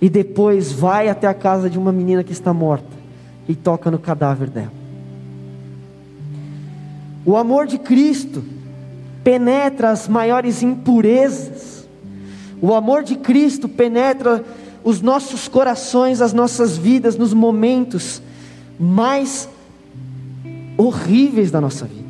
E 0.00 0.08
depois 0.08 0.72
vai 0.72 1.08
até 1.08 1.26
a 1.26 1.34
casa 1.34 1.68
de 1.70 1.78
uma 1.78 1.92
menina 1.92 2.22
que 2.22 2.32
está 2.32 2.52
morta 2.52 2.95
e 3.48 3.54
toca 3.54 3.90
no 3.90 3.98
cadáver 3.98 4.50
dela. 4.50 4.72
O 7.24 7.36
amor 7.36 7.66
de 7.66 7.78
Cristo 7.78 8.44
penetra 9.22 9.90
as 9.90 10.06
maiores 10.08 10.62
impurezas 10.62 11.76
o 12.60 12.74
amor 12.74 13.02
de 13.02 13.16
Cristo 13.16 13.68
penetra 13.68 14.44
os 14.82 15.02
nossos 15.02 15.48
corações, 15.48 16.20
as 16.20 16.32
nossas 16.32 16.76
vidas, 16.76 17.16
nos 17.16 17.34
momentos 17.34 18.22
mais 18.78 19.48
horríveis 20.76 21.50
da 21.50 21.60
nossa 21.60 21.84
vida. 21.84 22.06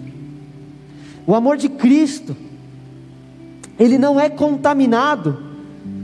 O 1.27 1.35
amor 1.35 1.57
de 1.57 1.68
Cristo, 1.68 2.37
ele 3.79 3.99
não 3.99 4.20
é 4.20 4.29
contaminado 4.29 5.38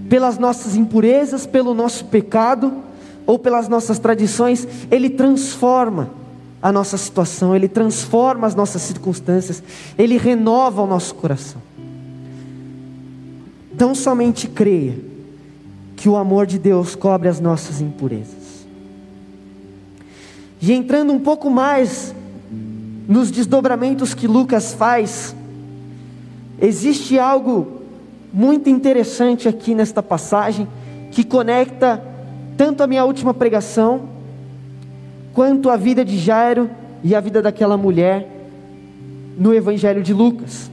pelas 0.08 0.38
nossas 0.38 0.74
impurezas, 0.74 1.46
pelo 1.46 1.72
nosso 1.72 2.06
pecado 2.06 2.72
ou 3.26 3.38
pelas 3.38 3.68
nossas 3.68 3.98
tradições, 3.98 4.66
ele 4.90 5.10
transforma 5.10 6.10
a 6.62 6.70
nossa 6.70 6.96
situação, 6.96 7.56
ele 7.56 7.68
transforma 7.68 8.46
as 8.46 8.54
nossas 8.54 8.82
circunstâncias, 8.82 9.62
ele 9.98 10.16
renova 10.16 10.82
o 10.82 10.86
nosso 10.86 11.14
coração. 11.16 11.60
Tão 13.76 13.94
somente 13.94 14.46
creia 14.46 14.96
que 15.96 16.08
o 16.08 16.16
amor 16.16 16.46
de 16.46 16.58
Deus 16.58 16.94
cobre 16.94 17.28
as 17.28 17.40
nossas 17.40 17.80
impurezas. 17.80 18.66
E 20.60 20.72
entrando 20.72 21.12
um 21.12 21.18
pouco 21.18 21.50
mais 21.50 22.14
nos 23.08 23.30
desdobramentos 23.30 24.14
que 24.14 24.28
Lucas 24.28 24.72
faz, 24.72 25.34
existe 26.60 27.18
algo 27.18 27.82
muito 28.32 28.70
interessante 28.70 29.48
aqui 29.48 29.74
nesta 29.74 30.02
passagem 30.02 30.68
que 31.10 31.24
conecta 31.24 32.11
tanto 32.56 32.82
a 32.82 32.86
minha 32.86 33.04
última 33.04 33.32
pregação 33.32 34.08
quanto 35.32 35.70
a 35.70 35.76
vida 35.76 36.04
de 36.04 36.18
Jairo 36.18 36.70
e 37.02 37.14
a 37.14 37.20
vida 37.20 37.40
daquela 37.42 37.76
mulher 37.76 38.28
no 39.36 39.54
Evangelho 39.54 40.02
de 40.02 40.12
Lucas 40.12 40.72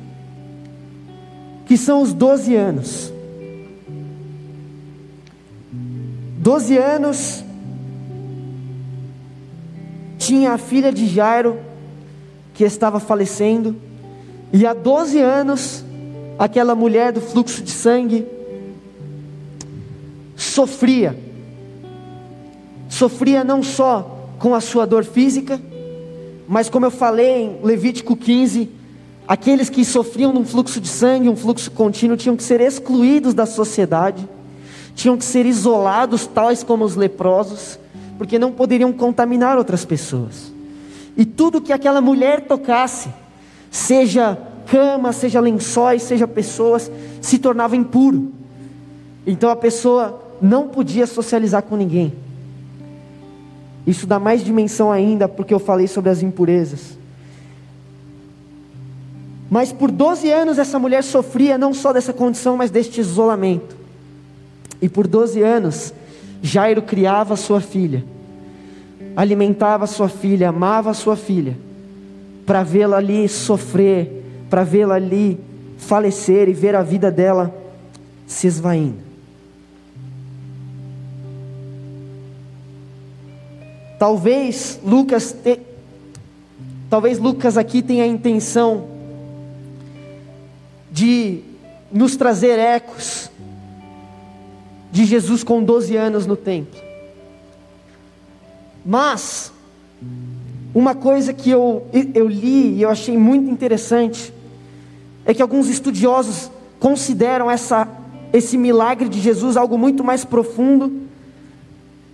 que 1.69 1.77
são 1.77 2.01
os 2.01 2.13
12 2.13 2.55
anos. 2.55 3.13
12 6.39 6.77
anos 6.79 7.43
tinha 10.17 10.53
a 10.53 10.57
filha 10.57 10.91
de 10.91 11.07
Jairo 11.07 11.59
que 12.55 12.63
estava 12.63 12.99
falecendo, 12.99 13.75
e 14.51 14.65
há 14.65 14.73
12 14.73 15.21
anos 15.21 15.85
aquela 16.39 16.73
mulher 16.73 17.13
do 17.13 17.21
fluxo 17.21 17.61
de 17.61 17.69
sangue 17.69 18.25
sofria. 20.35 21.15
Sofria 22.99 23.45
não 23.45 23.63
só 23.63 24.27
com 24.39 24.53
a 24.53 24.59
sua 24.59 24.85
dor 24.85 25.05
física, 25.05 25.57
mas 26.45 26.69
como 26.69 26.85
eu 26.85 26.91
falei 26.91 27.43
em 27.43 27.59
Levítico 27.63 28.13
15, 28.13 28.69
aqueles 29.25 29.69
que 29.69 29.85
sofriam 29.85 30.33
de 30.33 30.39
um 30.39 30.43
fluxo 30.43 30.81
de 30.81 30.89
sangue, 30.89 31.29
um 31.29 31.35
fluxo 31.37 31.71
contínuo, 31.71 32.17
tinham 32.17 32.35
que 32.35 32.43
ser 32.43 32.59
excluídos 32.59 33.33
da 33.33 33.45
sociedade, 33.45 34.27
tinham 34.95 35.15
que 35.15 35.23
ser 35.23 35.45
isolados, 35.45 36.27
tais 36.27 36.61
como 36.61 36.83
os 36.83 36.97
leprosos, 36.97 37.79
porque 38.17 38.37
não 38.37 38.51
poderiam 38.51 38.91
contaminar 38.91 39.57
outras 39.57 39.85
pessoas. 39.85 40.51
E 41.15 41.23
tudo 41.23 41.61
que 41.61 41.71
aquela 41.71 42.01
mulher 42.01 42.47
tocasse, 42.47 43.07
seja 43.71 44.37
cama, 44.65 45.13
seja 45.13 45.39
lençóis, 45.39 46.03
seja 46.03 46.27
pessoas, 46.27 46.91
se 47.21 47.39
tornava 47.39 47.77
impuro. 47.77 48.33
Então 49.25 49.49
a 49.49 49.55
pessoa 49.55 50.21
não 50.41 50.67
podia 50.67 51.07
socializar 51.07 51.63
com 51.63 51.77
ninguém. 51.77 52.27
Isso 53.85 54.05
dá 54.05 54.19
mais 54.19 54.43
dimensão 54.43 54.91
ainda 54.91 55.27
porque 55.27 55.53
eu 55.53 55.59
falei 55.59 55.87
sobre 55.87 56.09
as 56.09 56.21
impurezas. 56.21 56.97
Mas 59.49 59.71
por 59.71 59.89
12 59.89 60.31
anos 60.31 60.59
essa 60.59 60.77
mulher 60.77 61.03
sofria 61.03 61.57
não 61.57 61.73
só 61.73 61.91
dessa 61.91 62.13
condição, 62.13 62.55
mas 62.55 62.69
deste 62.69 63.01
isolamento. 63.01 63.75
E 64.81 64.87
por 64.87 65.07
12 65.07 65.41
anos, 65.41 65.93
Jairo 66.41 66.81
criava 66.81 67.35
sua 67.35 67.59
filha, 67.59 68.03
alimentava 69.15 69.87
sua 69.87 70.07
filha, 70.07 70.49
amava 70.49 70.93
sua 70.93 71.15
filha, 71.15 71.57
para 72.45 72.63
vê-la 72.63 72.97
ali 72.97 73.27
sofrer, 73.27 74.23
para 74.49 74.63
vê-la 74.63 74.95
ali 74.95 75.39
falecer 75.77 76.47
e 76.47 76.53
ver 76.53 76.75
a 76.75 76.83
vida 76.83 77.09
dela 77.11 77.53
se 78.27 78.47
esvaindo. 78.47 79.08
Talvez 83.99 84.79
Lucas 84.81 85.33
te... 85.33 85.59
talvez 86.89 87.19
Lucas 87.19 87.57
aqui 87.57 87.81
tenha 87.81 88.05
a 88.05 88.07
intenção 88.07 88.87
de 90.89 91.41
nos 91.91 92.15
trazer 92.15 92.57
ecos 92.57 93.29
de 94.89 95.03
Jesus 95.03 95.43
com 95.43 95.61
12 95.61 95.97
anos 95.97 96.25
no 96.25 96.37
templo. 96.37 96.79
Mas 98.85 99.51
uma 100.73 100.95
coisa 100.95 101.33
que 101.33 101.49
eu, 101.49 101.85
eu 102.13 102.25
li 102.29 102.75
e 102.75 102.81
eu 102.81 102.89
achei 102.89 103.17
muito 103.17 103.51
interessante 103.51 104.33
é 105.25 105.33
que 105.33 105.41
alguns 105.41 105.67
estudiosos 105.67 106.49
consideram 106.79 107.51
essa, 107.51 107.85
esse 108.31 108.57
milagre 108.57 109.09
de 109.09 109.19
Jesus 109.19 109.57
algo 109.57 109.77
muito 109.77 110.05
mais 110.05 110.23
profundo 110.23 111.08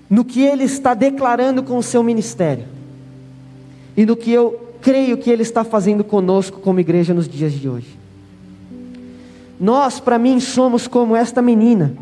no 0.09 0.23
que 0.23 0.41
ele 0.41 0.63
está 0.63 0.93
declarando 0.93 1.63
com 1.63 1.77
o 1.77 1.83
seu 1.83 2.03
ministério 2.03 2.65
e 3.97 4.05
no 4.05 4.15
que 4.15 4.31
eu 4.31 4.65
creio 4.81 5.17
que 5.17 5.29
ele 5.29 5.41
está 5.41 5.63
fazendo 5.63 6.03
conosco 6.03 6.59
como 6.59 6.79
igreja 6.79 7.13
nos 7.13 7.27
dias 7.27 7.53
de 7.53 7.67
hoje. 7.67 7.97
Nós, 9.59 9.99
para 9.99 10.19
mim, 10.19 10.39
somos 10.39 10.87
como 10.87 11.15
esta 11.15 11.41
menina, 11.41 11.95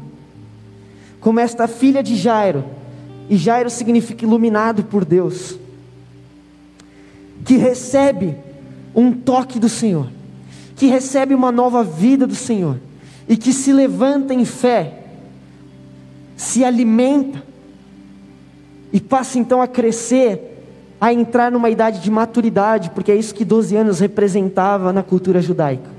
como 1.20 1.39
esta 1.39 1.68
filha 1.68 2.02
de 2.02 2.16
Jairo, 2.16 2.66
e 3.30 3.38
Jairo 3.38 3.70
significa 3.70 4.26
iluminado 4.26 4.84
por 4.84 5.06
Deus, 5.06 5.58
que 7.46 7.56
recebe 7.56 8.36
um 8.94 9.12
toque 9.13 9.60
do 9.60 9.70
Senhor, 9.70 10.10
que 10.76 10.88
recebe 10.88 11.34
uma 11.34 11.52
nova 11.52 11.84
vida 11.84 12.28
do 12.28 12.36
Senhor, 12.36 12.80
e 13.30 13.38
que 13.38 13.54
se 13.54 13.72
levanta 13.72 14.34
em 14.34 14.44
fé, 14.44 15.04
se 16.36 16.66
alimenta, 16.66 17.42
e 18.93 19.01
passa 19.01 19.39
então 19.39 19.60
a 19.60 19.67
crescer, 19.67 20.39
a 21.01 21.12
entrar 21.12 21.51
numa 21.51 21.71
idade 21.71 21.99
de 21.99 22.12
maturidade, 22.12 22.91
porque 22.91 23.12
é 23.12 23.15
isso 23.15 23.34
que 23.34 23.43
12 23.43 23.75
anos 23.75 23.99
representava 23.99 24.93
na 24.93 25.01
cultura 25.01 25.41
judaica. 25.41 25.89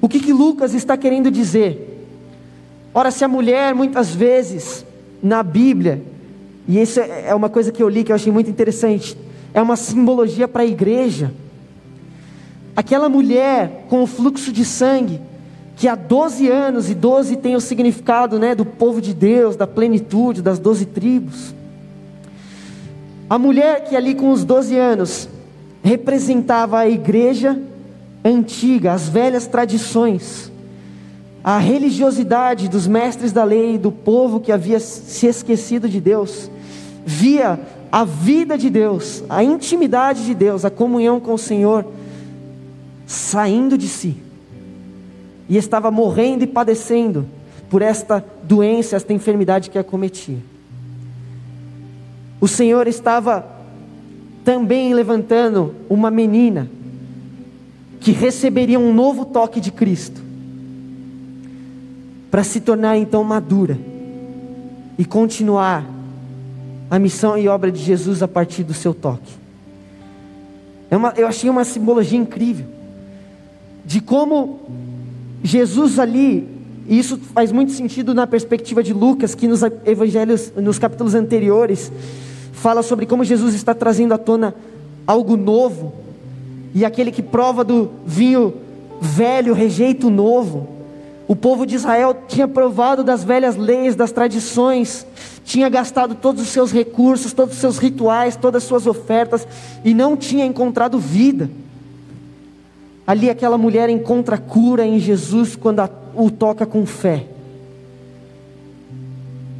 O 0.00 0.08
que, 0.08 0.18
que 0.18 0.32
Lucas 0.32 0.72
está 0.72 0.96
querendo 0.96 1.30
dizer? 1.30 2.08
Ora, 2.94 3.10
se 3.10 3.22
a 3.22 3.28
mulher 3.28 3.74
muitas 3.74 4.14
vezes 4.14 4.84
na 5.22 5.42
Bíblia, 5.42 6.02
e 6.66 6.80
isso 6.80 6.98
é, 6.98 7.26
é 7.28 7.34
uma 7.34 7.50
coisa 7.50 7.70
que 7.70 7.82
eu 7.82 7.88
li 7.88 8.02
que 8.02 8.10
eu 8.10 8.16
achei 8.16 8.32
muito 8.32 8.48
interessante, 8.48 9.16
é 9.52 9.60
uma 9.60 9.76
simbologia 9.76 10.48
para 10.48 10.62
a 10.62 10.66
igreja. 10.66 11.32
Aquela 12.74 13.10
mulher 13.10 13.84
com 13.90 14.02
o 14.02 14.06
fluxo 14.06 14.50
de 14.50 14.64
sangue, 14.64 15.20
que 15.80 15.88
há 15.88 15.94
12 15.94 16.46
anos, 16.46 16.90
e 16.90 16.94
12 16.94 17.36
tem 17.36 17.56
o 17.56 17.60
significado 17.60 18.38
né, 18.38 18.54
do 18.54 18.66
povo 18.66 19.00
de 19.00 19.14
Deus, 19.14 19.56
da 19.56 19.66
plenitude, 19.66 20.42
das 20.42 20.58
12 20.58 20.84
tribos. 20.84 21.54
A 23.30 23.38
mulher 23.38 23.84
que 23.84 23.96
ali 23.96 24.14
com 24.14 24.30
os 24.30 24.44
12 24.44 24.76
anos 24.76 25.26
representava 25.82 26.80
a 26.80 26.86
igreja 26.86 27.58
antiga, 28.22 28.92
as 28.92 29.08
velhas 29.08 29.46
tradições, 29.46 30.52
a 31.42 31.56
religiosidade 31.56 32.68
dos 32.68 32.86
mestres 32.86 33.32
da 33.32 33.42
lei, 33.42 33.78
do 33.78 33.90
povo 33.90 34.38
que 34.38 34.52
havia 34.52 34.78
se 34.78 35.28
esquecido 35.28 35.88
de 35.88 35.98
Deus, 35.98 36.50
via 37.06 37.58
a 37.90 38.04
vida 38.04 38.58
de 38.58 38.68
Deus, 38.68 39.24
a 39.30 39.42
intimidade 39.42 40.26
de 40.26 40.34
Deus, 40.34 40.62
a 40.62 40.68
comunhão 40.68 41.18
com 41.18 41.32
o 41.32 41.38
Senhor 41.38 41.86
saindo 43.06 43.78
de 43.78 43.88
si 43.88 44.28
e 45.50 45.56
estava 45.56 45.90
morrendo 45.90 46.44
e 46.44 46.46
padecendo 46.46 47.26
por 47.68 47.82
esta 47.82 48.24
doença, 48.44 48.94
esta 48.94 49.12
enfermidade 49.12 49.68
que 49.68 49.76
a 49.76 49.82
cometia. 49.82 50.38
O 52.40 52.46
Senhor 52.46 52.86
estava 52.86 53.44
também 54.44 54.94
levantando 54.94 55.74
uma 55.88 56.08
menina 56.08 56.70
que 57.98 58.12
receberia 58.12 58.78
um 58.78 58.94
novo 58.94 59.24
toque 59.24 59.60
de 59.60 59.72
Cristo, 59.72 60.22
para 62.30 62.44
se 62.44 62.60
tornar 62.60 62.96
então 62.96 63.24
madura 63.24 63.76
e 64.96 65.04
continuar 65.04 65.84
a 66.88 66.98
missão 66.98 67.36
e 67.36 67.48
obra 67.48 67.72
de 67.72 67.80
Jesus 67.80 68.22
a 68.22 68.28
partir 68.28 68.62
do 68.62 68.72
seu 68.72 68.94
toque. 68.94 69.32
É 70.88 70.96
uma, 70.96 71.12
eu 71.16 71.26
achei 71.26 71.50
uma 71.50 71.64
simbologia 71.64 72.18
incrível 72.18 72.66
de 73.84 74.00
como 74.00 74.60
Jesus 75.42 75.98
ali, 75.98 76.48
e 76.86 76.98
isso 76.98 77.18
faz 77.34 77.52
muito 77.52 77.72
sentido 77.72 78.14
na 78.14 78.26
perspectiva 78.26 78.82
de 78.82 78.92
Lucas, 78.92 79.34
que 79.34 79.48
nos 79.48 79.60
evangelhos, 79.84 80.52
nos 80.56 80.78
capítulos 80.78 81.14
anteriores, 81.14 81.90
fala 82.52 82.82
sobre 82.82 83.06
como 83.06 83.24
Jesus 83.24 83.54
está 83.54 83.74
trazendo 83.74 84.12
à 84.12 84.18
tona 84.18 84.54
algo 85.06 85.36
novo, 85.36 85.94
e 86.74 86.84
aquele 86.84 87.10
que 87.10 87.22
prova 87.22 87.64
do 87.64 87.90
vinho 88.06 88.54
velho 89.00 89.54
rejeita 89.54 90.06
o 90.06 90.10
novo. 90.10 90.68
O 91.26 91.34
povo 91.34 91.64
de 91.64 91.76
Israel 91.76 92.16
tinha 92.26 92.46
provado 92.48 93.04
das 93.04 93.22
velhas 93.22 93.56
leis, 93.56 93.94
das 93.94 94.12
tradições, 94.12 95.06
tinha 95.44 95.68
gastado 95.68 96.14
todos 96.14 96.42
os 96.42 96.48
seus 96.48 96.72
recursos, 96.72 97.32
todos 97.32 97.54
os 97.54 97.60
seus 97.60 97.78
rituais, 97.78 98.36
todas 98.36 98.62
as 98.62 98.68
suas 98.68 98.86
ofertas, 98.86 99.46
e 99.84 99.94
não 99.94 100.16
tinha 100.16 100.44
encontrado 100.44 100.98
vida. 100.98 101.48
Ali 103.10 103.28
aquela 103.28 103.58
mulher 103.58 103.90
encontra 103.90 104.38
cura 104.38 104.86
em 104.86 105.00
Jesus 105.00 105.56
quando 105.56 105.80
a, 105.80 105.90
o 106.14 106.30
toca 106.30 106.64
com 106.64 106.86
fé. 106.86 107.26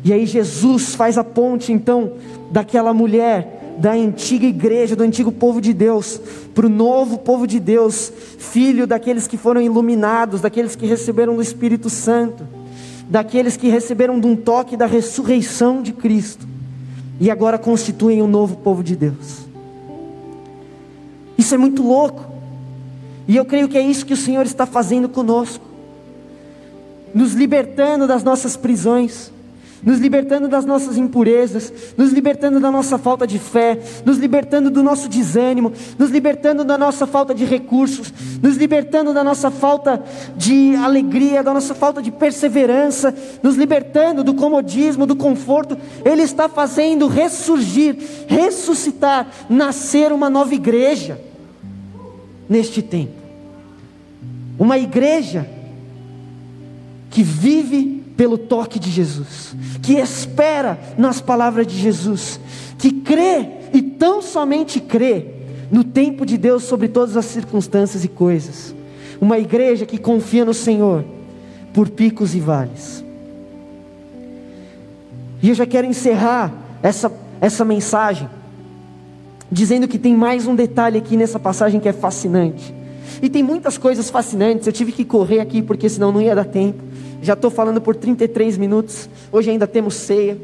E 0.05 0.13
aí 0.13 0.25
Jesus 0.25 0.95
faz 0.95 1.19
a 1.19 1.25
ponte 1.25 1.73
então 1.73 2.13
daquela 2.53 2.95
mulher 2.95 3.75
da 3.77 3.91
antiga 3.91 4.47
igreja, 4.47 4.95
do 4.95 5.03
antigo 5.03 5.33
povo 5.33 5.61
de 5.61 5.73
Deus, 5.73 6.21
para 6.55 6.65
o 6.65 6.69
novo 6.69 7.19
povo 7.19 7.45
de 7.45 7.59
Deus, 7.59 8.13
filho 8.39 8.87
daqueles 8.87 9.27
que 9.27 9.37
foram 9.37 9.61
iluminados, 9.61 10.41
daqueles 10.41 10.77
que 10.77 10.87
receberam 10.87 11.35
do 11.35 11.43
Espírito 11.43 11.91
Santo, 11.91 12.47
daqueles 13.09 13.57
que 13.57 13.69
receberam 13.69 14.21
de 14.21 14.29
um 14.29 14.37
toque 14.37 14.77
da 14.77 14.87
ressurreição 14.87 15.83
de 15.83 15.93
Cristo, 15.93 16.47
e 17.19 17.29
agora 17.29 17.59
constituem 17.59 18.23
um 18.23 18.29
novo 18.29 18.59
povo 18.59 18.85
de 18.85 18.95
Deus. 18.95 19.45
Isso 21.37 21.53
é 21.53 21.59
muito 21.59 21.83
louco. 21.83 22.30
E 23.31 23.37
eu 23.37 23.45
creio 23.45 23.69
que 23.69 23.79
é 23.79 23.81
isso 23.81 24.05
que 24.05 24.13
o 24.13 24.17
Senhor 24.17 24.45
está 24.45 24.67
fazendo 24.67 25.09
conosco, 25.09 25.65
nos 27.15 27.33
libertando 27.33 28.05
das 28.05 28.25
nossas 28.25 28.57
prisões, 28.57 29.31
nos 29.85 30.01
libertando 30.01 30.49
das 30.49 30.65
nossas 30.65 30.97
impurezas, 30.97 31.73
nos 31.97 32.11
libertando 32.11 32.59
da 32.59 32.73
nossa 32.73 32.99
falta 32.99 33.29
de 33.29 33.39
fé, 33.39 33.79
nos 34.05 34.19
libertando 34.19 34.69
do 34.69 34.83
nosso 34.83 35.09
desânimo, 35.09 35.73
nos 35.97 36.11
libertando 36.11 36.65
da 36.65 36.77
nossa 36.77 37.07
falta 37.07 37.33
de 37.33 37.45
recursos, 37.45 38.13
nos 38.43 38.57
libertando 38.57 39.15
da 39.15 39.23
nossa 39.23 39.49
falta 39.49 40.03
de 40.37 40.75
alegria, 40.75 41.41
da 41.41 41.55
nossa 41.55 41.73
falta 41.73 42.03
de 42.03 42.11
perseverança, 42.11 43.15
nos 43.45 43.55
libertando 43.55 44.25
do 44.25 44.35
comodismo, 44.35 45.07
do 45.07 45.15
conforto. 45.15 45.79
Ele 46.05 46.23
está 46.23 46.49
fazendo 46.49 47.07
ressurgir, 47.07 47.97
ressuscitar, 48.27 49.29
nascer 49.49 50.11
uma 50.11 50.29
nova 50.29 50.53
igreja 50.53 51.21
neste 52.49 52.83
tempo. 52.83 53.20
Uma 54.61 54.77
igreja 54.77 55.49
que 57.09 57.23
vive 57.23 58.05
pelo 58.15 58.37
toque 58.37 58.79
de 58.79 58.91
Jesus, 58.91 59.57
que 59.81 59.95
espera 59.95 60.79
nas 60.99 61.19
palavras 61.19 61.67
de 61.67 61.79
Jesus, 61.79 62.39
que 62.77 62.93
crê 62.93 63.49
e 63.73 63.81
tão 63.81 64.21
somente 64.21 64.79
crê 64.79 65.25
no 65.71 65.83
tempo 65.83 66.27
de 66.27 66.37
Deus 66.37 66.65
sobre 66.65 66.89
todas 66.89 67.17
as 67.17 67.25
circunstâncias 67.25 68.05
e 68.05 68.09
coisas. 68.09 68.75
Uma 69.19 69.39
igreja 69.39 69.87
que 69.87 69.97
confia 69.97 70.45
no 70.45 70.53
Senhor 70.53 71.07
por 71.73 71.89
picos 71.89 72.35
e 72.35 72.41
vales. 72.41 73.03
E 75.43 75.49
eu 75.49 75.55
já 75.55 75.65
quero 75.65 75.87
encerrar 75.87 76.53
essa, 76.83 77.11
essa 77.41 77.65
mensagem 77.65 78.29
dizendo 79.51 79.89
que 79.89 79.99
tem 79.99 80.15
mais 80.15 80.47
um 80.47 80.55
detalhe 80.55 80.99
aqui 80.99 81.17
nessa 81.17 81.39
passagem 81.39 81.81
que 81.81 81.89
é 81.89 81.95
fascinante. 81.95 82.79
E 83.23 83.29
tem 83.29 83.43
muitas 83.43 83.77
coisas 83.77 84.11
fascinantes, 84.11 84.67
eu 84.67 84.73
tive 84.73 84.93
que 84.93 85.05
correr 85.05 85.41
aqui 85.41 85.63
porque 85.63 85.89
senão 85.89 86.13
não 86.13 86.21
ia 86.21 86.35
dar 86.35 86.45
tempo. 86.45 86.83
Já 87.23 87.35
estou 87.35 87.51
falando 87.51 87.81
por 87.81 87.95
33 87.95 88.57
minutos, 88.57 89.09
hoje 89.31 89.51
ainda 89.51 89.67
temos 89.67 89.95
ceia. 89.95 90.39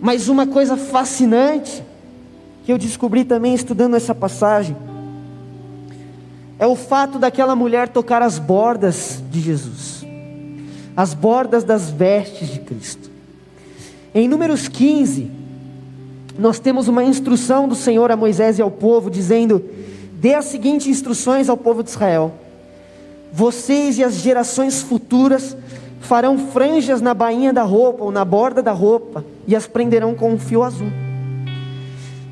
Mas 0.00 0.28
uma 0.28 0.46
coisa 0.46 0.76
fascinante 0.76 1.82
que 2.64 2.72
eu 2.72 2.78
descobri 2.78 3.24
também 3.24 3.54
estudando 3.54 3.96
essa 3.96 4.14
passagem 4.14 4.76
é 6.58 6.66
o 6.66 6.74
fato 6.74 7.18
daquela 7.18 7.54
mulher 7.54 7.88
tocar 7.88 8.20
as 8.20 8.38
bordas 8.38 9.22
de 9.30 9.40
Jesus, 9.40 10.04
as 10.96 11.14
bordas 11.14 11.62
das 11.62 11.90
vestes 11.90 12.48
de 12.48 12.58
Cristo. 12.60 13.10
Em 14.14 14.26
Números 14.26 14.66
15, 14.66 15.30
nós 16.38 16.58
temos 16.58 16.88
uma 16.88 17.04
instrução 17.04 17.68
do 17.68 17.74
Senhor 17.74 18.10
a 18.10 18.16
Moisés 18.16 18.58
e 18.58 18.62
ao 18.62 18.70
povo, 18.70 19.10
dizendo: 19.10 19.64
dê 20.18 20.34
as 20.34 20.46
seguintes 20.46 20.88
instruções 20.88 21.48
ao 21.48 21.56
povo 21.56 21.82
de 21.82 21.90
Israel: 21.90 22.32
vocês 23.32 23.98
e 23.98 24.04
as 24.04 24.14
gerações 24.14 24.82
futuras 24.82 25.56
farão 26.00 26.38
franjas 26.38 27.00
na 27.00 27.14
bainha 27.14 27.52
da 27.52 27.62
roupa 27.62 28.04
ou 28.04 28.10
na 28.10 28.24
borda 28.24 28.62
da 28.62 28.72
roupa 28.72 29.24
e 29.46 29.54
as 29.54 29.66
prenderão 29.66 30.14
com 30.14 30.32
um 30.32 30.38
fio 30.38 30.62
azul. 30.62 30.90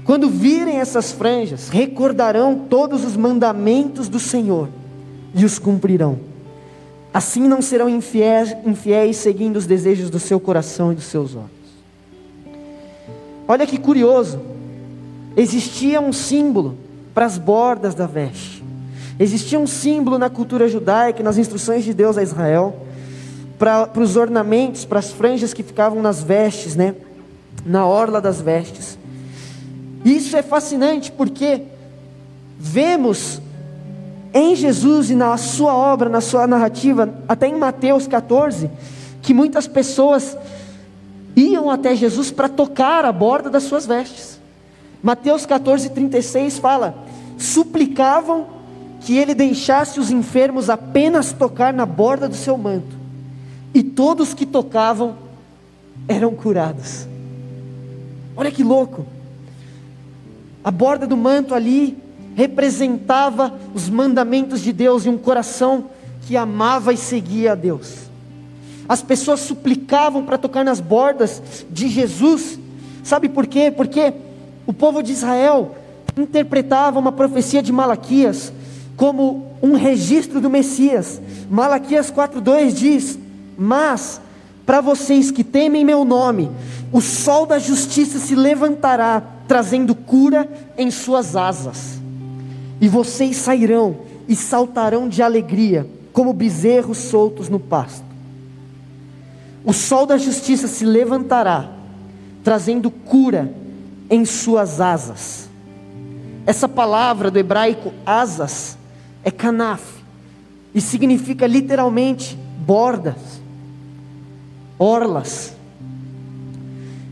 Quando 0.05 0.29
virem 0.29 0.79
essas 0.79 1.13
franjas, 1.13 1.69
recordarão 1.69 2.67
todos 2.71 3.05
os 3.05 3.17
mandamentos 3.17 4.09
do 4.09 4.21
Senhor 4.21 4.69
e 5.35 5.45
os 5.45 5.59
cumprirão. 5.59 6.19
Assim 7.13 7.49
não 7.49 7.61
serão 7.61 7.89
infiéis, 7.89 8.55
infiéis 8.65 9.17
seguindo 9.17 9.57
os 9.57 9.67
desejos 9.67 10.11
do 10.11 10.21
seu 10.21 10.39
coração 10.39 10.93
e 10.93 10.95
dos 10.95 11.05
seus 11.05 11.35
olhos. 11.35 11.51
Olha 13.49 13.67
que 13.67 13.79
curioso, 13.79 14.41
existia 15.37 16.01
um 16.01 16.13
símbolo 16.13 16.77
para 17.17 17.25
as 17.25 17.39
bordas 17.39 17.95
da 17.95 18.07
veste. 18.07 18.63
Existia 19.19 19.59
um 19.59 19.67
símbolo 19.67 20.19
na 20.19 20.29
cultura 20.29 20.69
judaica, 20.69 21.23
nas 21.23 21.39
instruções 21.39 21.83
de 21.83 21.95
Deus 21.95 22.19
a 22.19 22.23
Israel, 22.23 22.77
para, 23.59 23.91
os 23.99 24.17
ornamentos, 24.17 24.85
para 24.85 24.99
as 24.99 25.13
franjas 25.13 25.55
que 25.55 25.63
ficavam 25.63 26.03
nas 26.03 26.23
vestes, 26.23 26.77
né? 26.77 26.95
Na 27.65 27.87
orla 27.87 28.21
das 28.21 28.43
vestes. 28.43 28.99
Isso 30.05 30.37
é 30.37 30.43
fascinante 30.43 31.11
porque 31.11 31.63
vemos 32.59 33.41
em 34.35 34.55
Jesus 34.55 35.09
e 35.09 35.15
na 35.15 35.39
sua 35.39 35.75
obra, 35.75 36.11
na 36.11 36.21
sua 36.21 36.47
narrativa, 36.47 37.15
até 37.27 37.47
em 37.47 37.57
Mateus 37.57 38.07
14, 38.07 38.71
que 39.23 39.33
muitas 39.33 39.67
pessoas 39.67 40.37
iam 41.35 41.71
até 41.71 41.97
Jesus 41.97 42.31
para 42.31 42.51
tocar 42.51 43.07
a 43.07 43.13
borda 43.13 43.49
das 43.49 43.63
suas 43.63 43.87
vestes. 43.87 44.36
Mateus 45.07 45.47
14, 45.47 45.91
36 45.91 46.59
fala: 46.59 47.07
suplicavam 47.39 48.45
que 49.03 49.17
ele 49.17 49.37
deixasse 49.37 50.01
os 50.01 50.11
enfermos 50.11 50.69
apenas 50.69 51.33
tocar 51.33 51.73
na 51.73 51.87
borda 51.87 52.29
do 52.29 52.35
seu 52.35 52.59
manto, 52.59 52.97
e 53.73 53.85
todos 53.85 54.35
que 54.35 54.45
tocavam 54.45 55.17
eram 56.09 56.35
curados. 56.35 57.07
Olha 58.37 58.51
que 58.51 58.65
louco! 58.65 59.07
A 60.65 60.73
borda 60.73 61.07
do 61.07 61.17
manto 61.17 61.55
ali 61.55 61.97
representava 62.35 63.57
os 63.73 63.89
mandamentos 63.89 64.61
de 64.61 64.73
Deus 64.73 65.07
e 65.07 65.09
um 65.09 65.17
coração 65.17 65.85
que 66.23 66.37
amava 66.37 66.93
e 66.93 66.97
seguia 66.97 67.53
a 67.53 67.55
Deus. 67.55 67.95
As 68.89 69.03
pessoas 69.03 69.39
suplicavam 69.39 70.25
para 70.25 70.37
tocar 70.37 70.65
nas 70.65 70.81
bordas 70.81 71.65
de 71.71 71.87
Jesus, 71.87 72.59
sabe 73.05 73.29
por 73.29 73.47
quê? 73.47 73.71
Porque 73.71 74.13
o 74.67 74.73
povo 74.73 75.03
de 75.03 75.13
Israel 75.13 75.77
interpretava 76.17 76.99
uma 76.99 77.13
profecia 77.13 77.63
de 77.63 77.73
Malaquias 77.73 78.53
como 78.97 79.53
um 79.63 79.75
registro 79.75 80.41
do 80.41 80.51
Messias. 80.51 81.21
Malaquias 81.51 82.11
4:2 82.11 82.75
diz: 82.75 83.19
"Mas 83.57 84.21
para 84.65 84.81
vocês 84.81 85.31
que 85.31 85.45
temem 85.45 85.85
meu 85.85 86.05
nome, 86.05 86.51
o 86.93 87.01
sol 87.01 87.47
da 87.47 87.59
justiça 87.59 88.19
se 88.19 88.35
levantará, 88.35 89.23
trazendo 89.47 89.95
cura 89.95 90.49
em 90.77 90.91
suas 90.91 91.37
asas. 91.37 92.01
E 92.81 92.89
vocês 92.89 93.37
sairão 93.37 93.97
e 94.29 94.35
saltarão 94.35 95.09
de 95.09 95.23
alegria, 95.23 95.87
como 96.13 96.33
bezerros 96.33 96.99
soltos 96.99 97.49
no 97.49 97.61
pasto. 97.61 98.05
O 99.65 99.73
sol 99.73 100.07
da 100.07 100.17
justiça 100.17 100.67
se 100.67 100.85
levantará, 100.85 101.71
trazendo 102.43 102.91
cura 102.91 103.53
em 104.09 104.25
suas 104.25 104.81
asas. 104.81 105.49
Essa 106.47 106.69
palavra 106.69 107.31
do 107.31 107.39
hebraico 107.39 107.93
asas 108.05 108.79
é 109.25 109.31
kanaf 109.31 109.83
e 110.75 110.81
significa 110.81 111.47
literalmente 111.47 112.39
bordas, 112.59 113.41
orlas. 114.79 115.55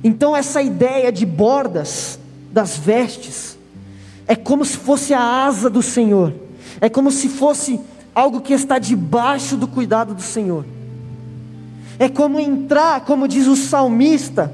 Então 0.02 0.36
essa 0.36 0.62
ideia 0.62 1.10
de 1.10 1.24
bordas 1.24 2.18
das 2.52 2.76
vestes 2.76 3.58
é 4.26 4.36
como 4.36 4.64
se 4.64 4.76
fosse 4.76 5.12
a 5.12 5.44
asa 5.44 5.68
do 5.68 5.82
Senhor. 5.82 6.32
É 6.80 6.88
como 6.88 7.10
se 7.10 7.28
fosse 7.28 7.80
algo 8.14 8.40
que 8.40 8.52
está 8.52 8.78
debaixo 8.78 9.56
do 9.56 9.66
cuidado 9.66 10.14
do 10.14 10.22
Senhor. 10.22 10.64
É 11.98 12.08
como 12.08 12.38
entrar, 12.38 13.00
como 13.02 13.28
diz 13.28 13.46
o 13.46 13.56
salmista, 13.56 14.52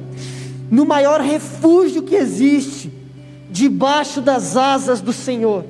no 0.71 0.87
maior 0.87 1.21
refúgio 1.21 2.03
que 2.03 2.15
existe, 2.15 2.93
debaixo 3.51 4.21
das 4.21 4.57
asas 4.57 5.01
do 5.01 5.13
Senhor. 5.13 5.65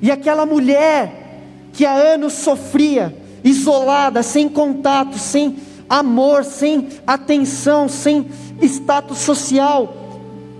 E 0.00 0.10
aquela 0.10 0.46
mulher 0.46 1.24
que 1.72 1.84
há 1.84 1.94
anos 1.94 2.34
sofria, 2.34 3.16
isolada, 3.42 4.22
sem 4.22 4.48
contato, 4.48 5.18
sem 5.18 5.56
amor, 5.88 6.44
sem 6.44 6.88
atenção, 7.06 7.88
sem 7.88 8.26
status 8.62 9.18
social, 9.18 9.94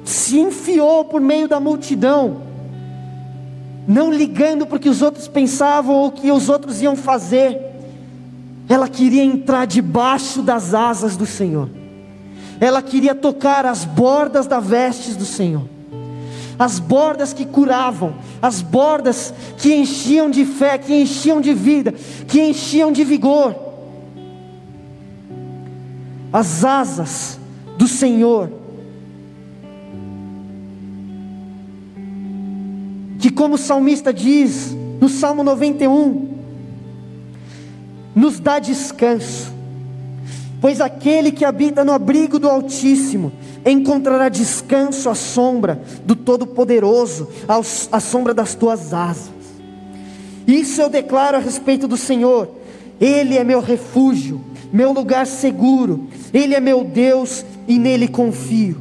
se 0.05 0.39
enfiou 0.39 1.05
por 1.05 1.21
meio 1.21 1.49
da 1.49 1.59
multidão, 1.59 2.43
não 3.87 4.13
ligando 4.13 4.67
para 4.67 4.77
o 4.77 4.81
que 4.81 4.89
os 4.89 5.01
outros 5.01 5.29
pensavam 5.29 5.95
ou 5.95 6.07
o 6.09 6.13
que 6.13 6.31
os 6.31 6.49
outros 6.49 6.83
iam 6.83 6.97
fazer, 6.97 7.59
ela 8.69 8.89
queria 8.89 9.23
entrar 9.23 9.67
debaixo 9.67 10.43
das 10.43 10.75
asas 10.75 11.17
do 11.17 11.27
Senhor, 11.27 11.69
ela 12.61 12.83
queria 12.83 13.15
tocar 13.15 13.67
as 13.67 13.85
bordas 13.85 14.47
das 14.47 14.65
vestes 14.65 15.17
do 15.17 15.25
Senhor 15.25 15.75
as 16.59 16.79
bordas 16.79 17.33
que 17.33 17.45
curavam, 17.45 18.15
as 18.41 18.63
bordas 18.63 19.35
que 19.59 19.75
enchiam 19.75 20.31
de 20.31 20.45
fé, 20.45 20.79
que 20.79 20.95
enchiam 20.95 21.41
de 21.41 21.53
vida, 21.53 21.93
que 22.29 22.41
enchiam 22.41 22.93
de 22.93 23.05
vigor. 23.05 23.55
As 26.33 26.65
asas 26.65 27.39
do 27.77 27.87
Senhor, 27.87 28.51
que, 33.19 33.31
como 33.31 33.55
o 33.55 33.59
salmista 33.59 34.13
diz 34.13 34.77
no 35.01 35.09
Salmo 35.09 35.43
91, 35.43 36.35
nos 38.15 38.39
dá 38.39 38.59
descanso, 38.59 39.54
pois 40.65 40.81
aquele 40.81 41.31
que 41.31 41.45
habita 41.45 41.85
no 41.85 41.93
abrigo 41.93 42.39
do 42.39 42.49
Altíssimo, 42.49 43.31
encontrará 43.67 44.31
descanso 44.31 45.11
à 45.11 45.15
sombra 45.15 45.83
do 46.07 46.17
Todo-Poderoso, 46.17 47.29
à 47.93 48.01
sombra 48.01 48.33
das 48.33 48.55
tuas 48.55 48.95
asas. 48.95 49.31
Isso 50.47 50.81
eu 50.81 50.89
declaro 50.89 51.37
a 51.37 51.41
respeito 51.41 51.87
do 51.87 51.99
Senhor. 51.99 52.49
Ele 52.99 53.37
é 53.37 53.45
meu 53.45 53.61
refúgio, 53.61 54.41
meu 54.73 54.91
lugar 54.95 55.27
seguro. 55.27 56.09
Ele 56.33 56.55
é 56.55 56.61
meu 56.61 56.83
Deus 56.83 57.45
e 57.69 57.79
nele 57.79 58.09
confio. 58.09 58.81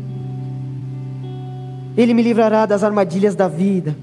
Ele 1.97 2.13
me 2.13 2.21
livrará 2.21 2.65
das 2.65 2.81
armadilhas 2.81 3.35
da 3.35 3.49
vida, 3.49 3.93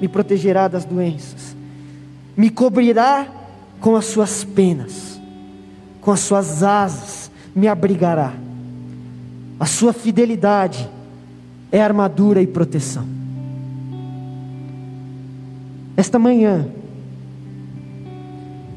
me 0.00 0.06
protegerá 0.06 0.68
das 0.68 0.84
doenças, 0.84 1.56
me 2.36 2.50
cobrirá 2.50 3.26
com 3.80 3.96
as 3.96 4.04
suas 4.04 4.44
penas, 4.44 5.09
com 6.00 6.10
as 6.10 6.20
suas 6.20 6.62
asas, 6.62 7.30
me 7.54 7.68
abrigará 7.68 8.32
a 9.60 9.66
sua 9.66 9.92
fidelidade 9.92 10.88
é 11.70 11.82
armadura 11.82 12.40
e 12.40 12.46
proteção. 12.46 13.06
Esta 15.94 16.18
manhã, 16.18 16.66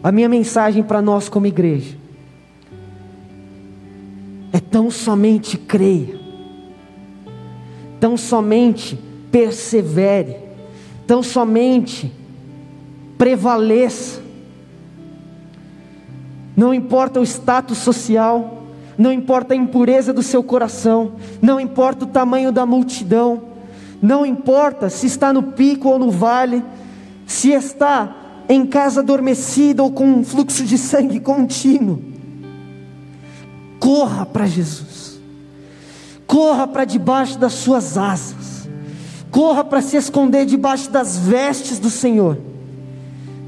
a 0.03 0.11
minha 0.11 0.27
mensagem 0.27 0.83
para 0.83 1.01
nós 1.01 1.29
como 1.29 1.47
igreja 1.47 1.97
é 4.51 4.59
tão 4.59 4.91
somente 4.91 5.57
creia, 5.57 6.19
tão 7.97 8.17
somente 8.17 8.99
persevere, 9.31 10.35
tão 11.07 11.23
somente 11.23 12.11
prevaleça. 13.17 14.21
Não 16.55 16.73
importa 16.73 17.19
o 17.19 17.23
status 17.23 17.79
social, 17.79 18.63
não 18.97 19.11
importa 19.11 19.53
a 19.53 19.57
impureza 19.57 20.13
do 20.13 20.21
seu 20.21 20.43
coração, 20.43 21.13
não 21.41 21.59
importa 21.59 22.05
o 22.05 22.07
tamanho 22.07 22.51
da 22.51 22.65
multidão, 22.65 23.41
não 24.01 24.25
importa 24.25 24.89
se 24.89 25.07
está 25.07 25.33
no 25.33 25.41
pico 25.41 25.89
ou 25.89 25.97
no 25.97 26.11
vale, 26.11 26.63
se 27.25 27.51
está 27.51 28.15
em 28.47 28.65
casa 28.65 29.01
adormecida 29.01 29.81
ou 29.81 29.91
com 29.91 30.05
um 30.05 30.23
fluxo 30.23 30.63
de 30.63 30.77
sangue 30.77 31.19
contínuo. 31.19 31.99
Corra 33.79 34.25
para 34.25 34.45
Jesus, 34.45 35.19
corra 36.27 36.67
para 36.67 36.85
debaixo 36.85 37.37
das 37.39 37.53
suas 37.53 37.97
asas, 37.97 38.69
corra 39.31 39.63
para 39.63 39.81
se 39.81 39.97
esconder 39.97 40.45
debaixo 40.45 40.91
das 40.91 41.17
vestes 41.17 41.79
do 41.79 41.89
Senhor, 41.89 42.37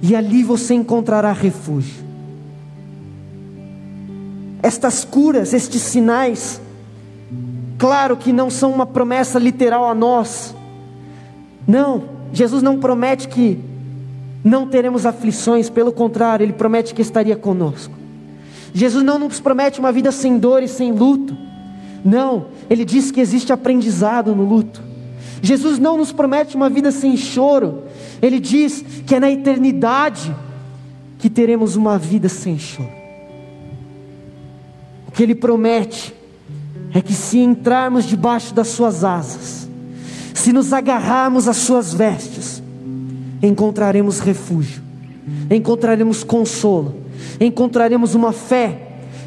e 0.02 0.16
ali 0.16 0.44
você 0.44 0.74
encontrará 0.74 1.32
refúgio 1.32 2.06
estas 4.66 5.06
curas, 5.06 5.54
estes 5.54 5.80
sinais, 5.84 6.60
claro 7.78 8.18
que 8.18 8.34
não 8.34 8.50
são 8.50 8.72
uma 8.72 8.88
promessa 8.88 9.38
literal 9.38 9.88
a 9.88 9.94
nós. 9.94 10.56
Não, 11.68 12.06
Jesus 12.34 12.64
não 12.64 12.80
promete 12.80 13.28
que 13.28 13.60
não 14.44 14.66
teremos 14.66 15.06
aflições, 15.06 15.70
pelo 15.70 15.92
contrário, 15.92 16.44
Ele 16.44 16.52
promete 16.52 16.96
que 16.96 17.02
estaria 17.04 17.36
conosco. 17.36 17.94
Jesus 18.74 19.04
não 19.04 19.20
nos 19.20 19.40
promete 19.40 19.80
uma 19.80 19.92
vida 19.92 20.12
sem 20.12 20.40
dor 20.40 20.64
e 20.64 20.68
sem 20.68 20.92
luto. 20.92 21.38
Não, 22.04 22.48
Ele 22.68 22.84
diz 22.84 23.12
que 23.12 23.22
existe 23.22 23.54
aprendizado 23.54 24.36
no 24.36 24.46
luto. 24.46 24.82
Jesus 25.44 25.78
não 25.78 25.96
nos 25.96 26.12
promete 26.12 26.56
uma 26.56 26.72
vida 26.72 26.92
sem 26.92 27.16
choro. 27.16 27.84
Ele 28.20 28.40
diz 28.40 28.84
que 29.06 29.14
é 29.14 29.20
na 29.20 29.30
eternidade 29.30 30.36
que 31.20 31.30
teremos 31.30 31.76
uma 31.76 32.00
vida 32.00 32.28
sem 32.28 32.58
choro 32.58 33.05
que 35.16 35.24
Ele 35.24 35.34
promete 35.34 36.14
é 36.94 37.02
que 37.02 37.14
se 37.14 37.40
entrarmos 37.40 38.06
debaixo 38.06 38.54
das 38.54 38.68
Suas 38.68 39.04
asas, 39.04 39.68
se 40.34 40.52
nos 40.52 40.74
agarrarmos 40.74 41.48
às 41.48 41.58
Suas 41.58 41.94
vestes, 41.94 42.62
encontraremos 43.42 44.20
refúgio, 44.20 44.84
encontraremos 45.50 46.24
consolo, 46.24 46.96
encontraremos 47.40 48.14
uma 48.14 48.34
fé 48.34 48.82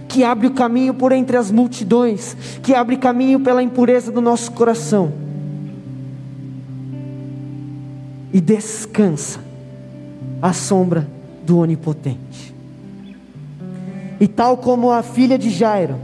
que 0.06 0.22
abre 0.22 0.46
o 0.46 0.52
caminho 0.52 0.94
por 0.94 1.12
entre 1.12 1.36
as 1.36 1.50
multidões, 1.50 2.36
que 2.62 2.74
abre 2.74 2.96
caminho 2.96 3.40
pela 3.40 3.62
impureza 3.62 4.12
do 4.12 4.20
nosso 4.20 4.52
coração 4.52 5.12
e 8.32 8.40
descansa 8.40 9.40
à 10.40 10.52
sombra 10.52 11.08
do 11.44 11.58
Onipotente. 11.58 12.57
E 14.20 14.26
tal 14.26 14.56
como 14.56 14.90
a 14.90 15.02
filha 15.02 15.38
de 15.38 15.50
Jairo, 15.50 15.96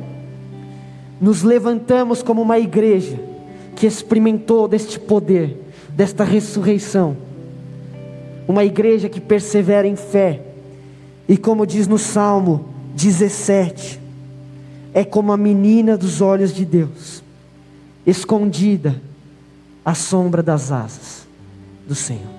nos 1.21 1.43
levantamos 1.43 2.23
como 2.23 2.43
uma 2.43 2.59
igreja 2.59 3.19
que 3.75 3.87
experimentou 3.87 4.69
deste 4.69 4.99
poder, 4.99 5.59
desta 5.91 6.23
ressurreição. 6.23 7.17
Uma 8.47 8.65
igreja 8.65 9.09
que 9.09 9.21
persevera 9.21 9.89
em 9.89 9.97
fé. 9.97 10.41
E 11.29 11.37
como 11.37 11.67
diz 11.67 11.89
no 11.89 11.99
Salmo 11.99 12.67
17, 12.95 14.01
é 14.93 15.03
como 15.03 15.33
a 15.33 15.37
menina 15.37 15.97
dos 15.97 16.21
olhos 16.21 16.53
de 16.53 16.65
Deus, 16.65 17.23
escondida 18.07 19.01
à 19.85 19.95
sombra 19.95 20.43
das 20.43 20.71
asas 20.71 21.27
do 21.89 21.95
Senhor. 21.95 22.33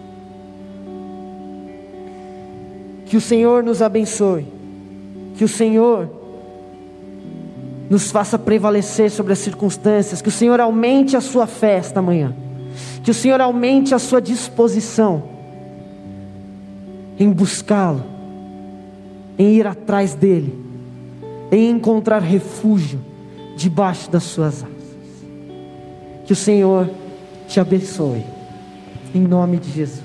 Que 3.07 3.17
o 3.17 3.21
Senhor 3.21 3.63
nos 3.63 3.81
abençoe 3.81 4.54
que 5.37 5.43
o 5.43 5.47
Senhor 5.47 6.09
nos 7.89 8.11
faça 8.11 8.37
prevalecer 8.39 9.11
sobre 9.11 9.33
as 9.33 9.39
circunstâncias, 9.39 10.21
que 10.21 10.29
o 10.29 10.31
Senhor 10.31 10.59
aumente 10.59 11.15
a 11.15 11.21
sua 11.21 11.45
fé 11.45 11.75
esta 11.75 12.01
manhã, 12.01 12.33
que 13.03 13.11
o 13.11 13.13
Senhor 13.13 13.39
aumente 13.41 13.93
a 13.93 13.99
sua 13.99 14.21
disposição 14.21 15.35
em 17.19 17.29
buscá-lo, 17.31 18.03
em 19.37 19.53
ir 19.53 19.67
atrás 19.67 20.13
dele, 20.13 20.57
em 21.51 21.69
encontrar 21.69 22.21
refúgio 22.21 22.99
debaixo 23.55 24.09
das 24.09 24.23
suas 24.23 24.63
asas. 24.63 24.75
Que 26.25 26.33
o 26.33 26.35
Senhor 26.35 26.89
te 27.47 27.59
abençoe, 27.59 28.25
em 29.13 29.21
nome 29.21 29.57
de 29.57 29.71
Jesus. 29.71 30.04